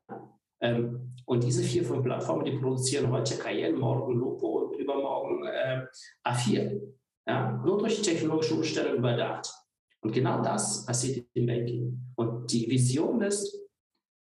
[0.63, 5.87] Ähm, und diese vier, fünf Plattformen, die produzieren heute Cayenne, morgen Lupo und übermorgen äh,
[6.27, 6.81] A4.
[7.27, 7.53] Ja?
[7.65, 9.53] Nur durch technologische Umstellung überdacht.
[10.03, 12.15] Und genau das passiert im Banking.
[12.17, 13.59] Und die Vision ist,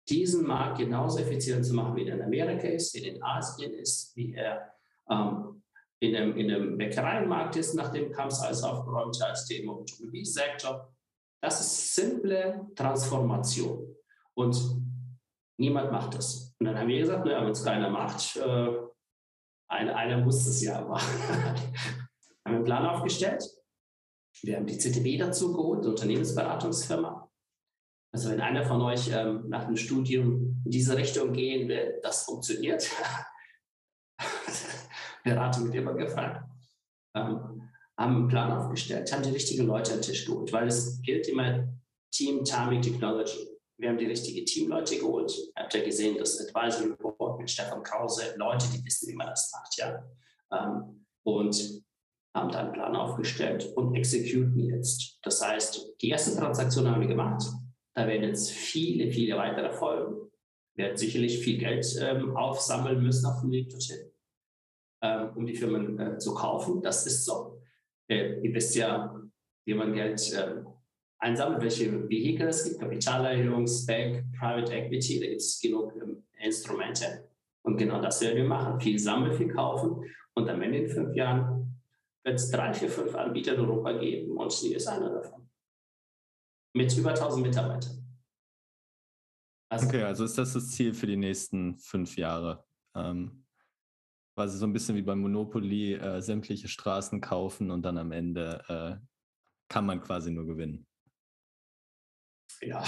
[0.08, 3.74] diesen Markt genauso effizient zu machen, wie er in Amerika ist, wie er in Asien
[3.74, 4.72] ist, wie er
[5.10, 5.62] ähm,
[6.00, 10.92] in dem, in dem Bäckereimarkt ist, nachdem Kamps alles aufgeräumt hat, dem Automobilsektor.
[11.40, 13.96] Das ist simple Transformation.
[14.34, 14.82] Und
[15.58, 16.54] niemand macht das.
[16.58, 18.72] Und dann haben wir gesagt, naja, wenn es keiner macht, äh,
[19.68, 21.08] einer, einer muss es ja machen.
[22.46, 23.44] haben einen Plan aufgestellt.
[24.42, 27.25] Wir haben die CTB dazu geholt, Unternehmensberatungsfirma.
[28.12, 32.24] Also wenn einer von euch ähm, nach dem Studium in diese Richtung gehen will, das
[32.24, 32.88] funktioniert.
[35.24, 36.48] Beratung wird immer gefragt.
[37.14, 37.62] Ähm,
[37.98, 41.28] haben einen Plan aufgestellt, haben die richtigen Leute an den Tisch geholt, weil es gilt
[41.28, 41.66] immer
[42.12, 43.48] Team, Timing, Technology.
[43.78, 45.32] Wir haben die richtigen Teamleute geholt.
[45.36, 49.26] Ihr habt ja gesehen, das Advisory Board mit Stefan Krause, Leute, die wissen, wie man
[49.28, 50.02] das macht, ja.
[50.52, 51.82] Ähm, und
[52.34, 55.18] haben da einen Plan aufgestellt und exekuten jetzt.
[55.22, 57.42] Das heißt, die erste Transaktion haben wir gemacht.
[57.96, 60.30] Da werden jetzt viele, viele weitere folgen.
[60.74, 64.10] Wir werden sicherlich viel Geld ähm, aufsammeln müssen auf dem Weg dorthin,
[65.00, 66.82] ähm, um die Firmen äh, zu kaufen.
[66.82, 67.58] Das ist so.
[68.06, 69.18] Äh, ihr wisst ja,
[69.64, 70.56] wie man Geld äh,
[71.20, 77.30] einsammelt, welche Vehikel es gibt, Kapitalerhöhung, Spec, Private Equity, da gibt es genug ähm, Instrumente.
[77.62, 78.78] Und genau das werden wir machen.
[78.78, 80.04] Viel sammeln, viel kaufen.
[80.34, 81.80] Und am Ende in fünf Jahren
[82.22, 85.45] wird es drei, vier, fünf Anbieter in Europa geben und Sie ist einer davon.
[86.76, 88.06] Mit über 1000 Mitarbeitern.
[89.72, 92.66] Also, okay, also ist das das Ziel für die nächsten fünf Jahre?
[92.94, 93.46] Ähm,
[94.34, 98.62] quasi so ein bisschen wie beim Monopoly, äh, sämtliche Straßen kaufen und dann am Ende
[98.68, 98.96] äh,
[99.68, 100.86] kann man quasi nur gewinnen.
[102.60, 102.80] Ja.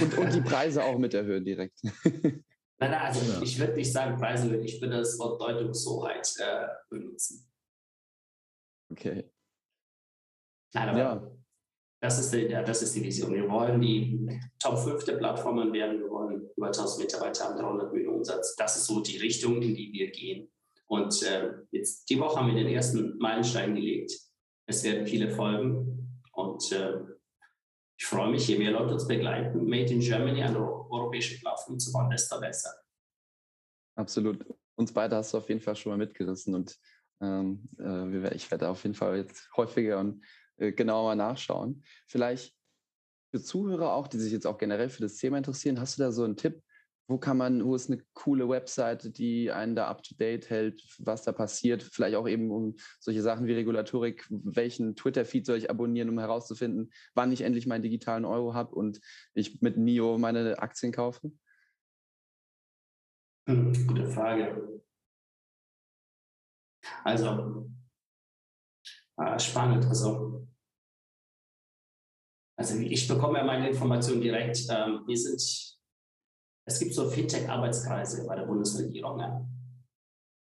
[0.00, 1.78] und, und die Preise auch mit erhöhen direkt.
[1.84, 3.42] Nein, nein, also ja.
[3.42, 7.48] ich würde nicht sagen Preise, ich würde das Wort Deutungshoheit äh, benutzen.
[8.90, 9.30] Okay.
[10.72, 11.41] Nein, aber ja.
[12.02, 13.32] Das, ist die, das ist die Vision.
[13.32, 16.00] Wir wollen die Top 5 der Plattformen werden.
[16.00, 18.56] Wir wollen über 1000 Mitarbeiter haben, 300 Millionen Umsatz.
[18.56, 20.50] Das ist so die Richtung, in die wir gehen.
[20.86, 24.12] Und äh, jetzt die Woche haben wir den ersten Meilenstein gelegt.
[24.66, 26.20] Es werden viele folgen.
[26.32, 26.98] Und äh,
[27.96, 31.92] ich freue mich, je mehr Leute uns begleiten, Made in Germany, eine europäische Plattform zu
[31.92, 32.70] bauen, desto besser.
[33.94, 34.44] Absolut.
[34.74, 36.76] Uns beide hast du auf jeden Fall schon mal mitgerissen und
[37.20, 40.24] ähm, äh, ich werde auf jeden Fall jetzt häufiger und
[40.62, 41.82] äh, genauer nachschauen.
[42.06, 42.54] Vielleicht
[43.32, 46.12] für Zuhörer auch, die sich jetzt auch generell für das Thema interessieren, hast du da
[46.12, 46.62] so einen Tipp,
[47.08, 50.82] wo kann man, wo ist eine coole Webseite, die einen da up to date hält,
[50.98, 55.68] was da passiert, vielleicht auch eben um solche Sachen wie Regulatorik, welchen Twitter-Feed soll ich
[55.68, 59.00] abonnieren, um herauszufinden, wann ich endlich meinen digitalen Euro habe und
[59.34, 61.32] ich mit NIO meine Aktien kaufe?
[63.48, 64.80] Hm, gute Frage.
[67.02, 67.68] Also,
[69.18, 69.84] äh, spannend.
[69.86, 70.31] Also,
[72.62, 74.58] also ich bekomme ja meine Informationen direkt.
[74.70, 75.40] Ähm, wir sind
[76.64, 79.18] es gibt so Fintech-Arbeitskreise bei der Bundesregierung.
[79.18, 79.44] Ja.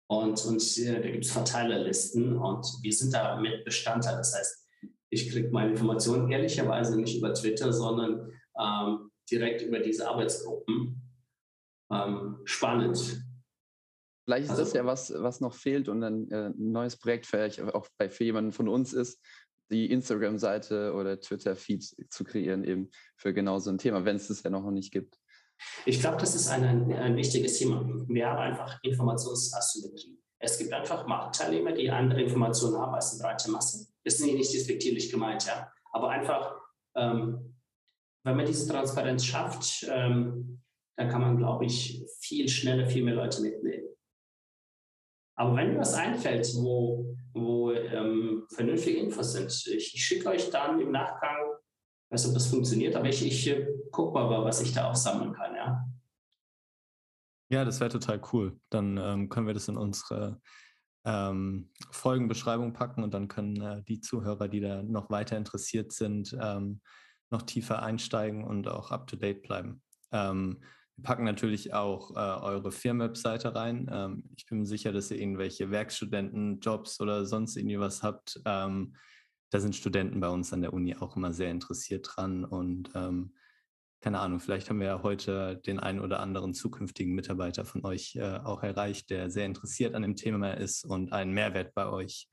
[0.09, 4.17] Und, und äh, da gibt es Verteilerlisten und wir sind da mit Bestandteil.
[4.17, 4.69] Das heißt,
[5.11, 11.01] ich kriege meine Informationen ehrlicherweise nicht über Twitter, sondern ähm, direkt über diese Arbeitsgruppen.
[11.93, 13.25] Ähm, spannend.
[14.25, 17.27] Vielleicht ist also, das ja was, was noch fehlt und ein, äh, ein neues Projekt
[17.27, 19.21] vielleicht auch bei, für jemanden von uns ist,
[19.71, 24.43] die Instagram-Seite oder Twitter-Feed zu kreieren, eben für genau so ein Thema, wenn es das
[24.43, 25.19] ja noch nicht gibt.
[25.85, 27.85] Ich glaube, das ist ein, ein wichtiges Thema.
[28.09, 30.19] Wir haben einfach Informationsasymmetrie.
[30.39, 33.87] Es gibt einfach Marktteilnehmer, die andere Informationen haben als die breite Masse.
[34.05, 35.71] Das ist nicht despektierlich gemeint, ja.
[35.93, 36.57] Aber einfach,
[36.97, 37.57] ähm,
[38.25, 40.63] wenn man diese Transparenz schafft, ähm,
[40.97, 43.89] dann kann man, glaube ich, viel schneller viel mehr Leute mitnehmen.
[45.41, 50.51] Aber wenn mir was einfällt, wo, wo ähm, vernünftige Infos sind, ich, ich schicke euch
[50.51, 51.51] dann im Nachgang
[52.11, 54.97] weiß nicht, ob das funktioniert, aber ich, ich äh, gucke mal, was ich da auch
[54.97, 55.87] sammeln kann, ja.
[57.51, 58.61] Ja, das wäre total cool.
[58.69, 60.41] Dann ähm, können wir das in unsere
[61.05, 66.37] ähm, Folgenbeschreibung packen und dann können äh, die Zuhörer, die da noch weiter interessiert sind,
[66.41, 66.81] ähm,
[67.31, 69.83] noch tiefer einsteigen und auch up-to-date bleiben.
[70.13, 70.63] Ähm,
[71.03, 73.89] packen natürlich auch äh, eure Firmenwebseite rein.
[73.93, 78.95] Ähm, ich bin mir sicher, dass ihr irgendwelche Werkstudentenjobs oder sonst irgendwie was habt ähm,
[79.51, 83.35] da sind Studenten bei uns an der Uni auch immer sehr interessiert dran und ähm,
[84.03, 88.17] keine Ahnung, vielleicht haben wir ja heute den einen oder anderen zukünftigen Mitarbeiter von euch
[88.17, 92.31] äh, auch erreicht, der sehr interessiert an dem Thema ist und einen Mehrwert bei euch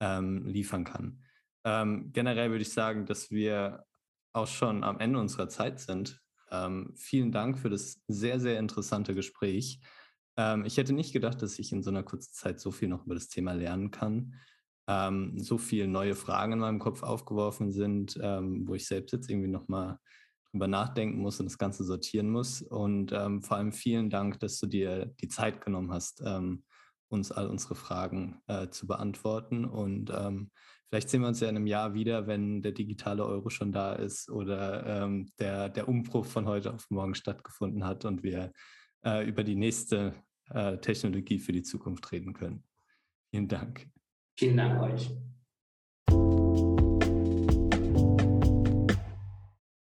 [0.00, 1.24] ähm, liefern kann.
[1.64, 3.84] Ähm, generell würde ich sagen, dass wir
[4.32, 6.20] auch schon am Ende unserer Zeit sind.
[6.50, 9.80] Ähm, vielen Dank für das sehr, sehr interessante Gespräch.
[10.36, 13.04] Ähm, ich hätte nicht gedacht, dass ich in so einer kurzen Zeit so viel noch
[13.06, 14.34] über das Thema lernen kann.
[14.88, 19.30] Ähm, so viele neue Fragen in meinem Kopf aufgeworfen sind, ähm, wo ich selbst jetzt
[19.30, 19.98] irgendwie nochmal
[20.50, 22.62] drüber nachdenken muss und das Ganze sortieren muss.
[22.62, 26.64] Und ähm, vor allem vielen Dank, dass du dir die Zeit genommen hast, ähm,
[27.08, 29.64] uns all unsere Fragen äh, zu beantworten.
[29.64, 30.12] Und
[30.90, 33.92] vielleicht sehen wir uns ja in einem Jahr wieder, wenn der digitale Euro schon da
[33.92, 38.52] ist oder ähm, der, der Umbruch von heute auf morgen stattgefunden hat und wir
[39.04, 40.14] äh, über die nächste
[40.50, 42.64] äh, Technologie für die Zukunft reden können.
[43.30, 43.88] Vielen Dank.
[44.36, 45.10] Vielen Dank euch.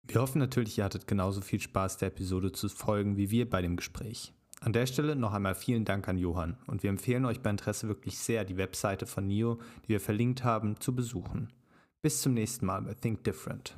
[0.05, 3.61] Wir hoffen natürlich, ihr hattet genauso viel Spaß der Episode zu folgen wie wir bei
[3.61, 4.33] dem Gespräch.
[4.65, 7.89] An der Stelle noch einmal vielen Dank an Johann und wir empfehlen euch bei Interesse
[7.89, 11.53] wirklich sehr, die Webseite von NIO, die wir verlinkt haben, zu besuchen.
[12.01, 13.77] Bis zum nächsten Mal bei Think Different.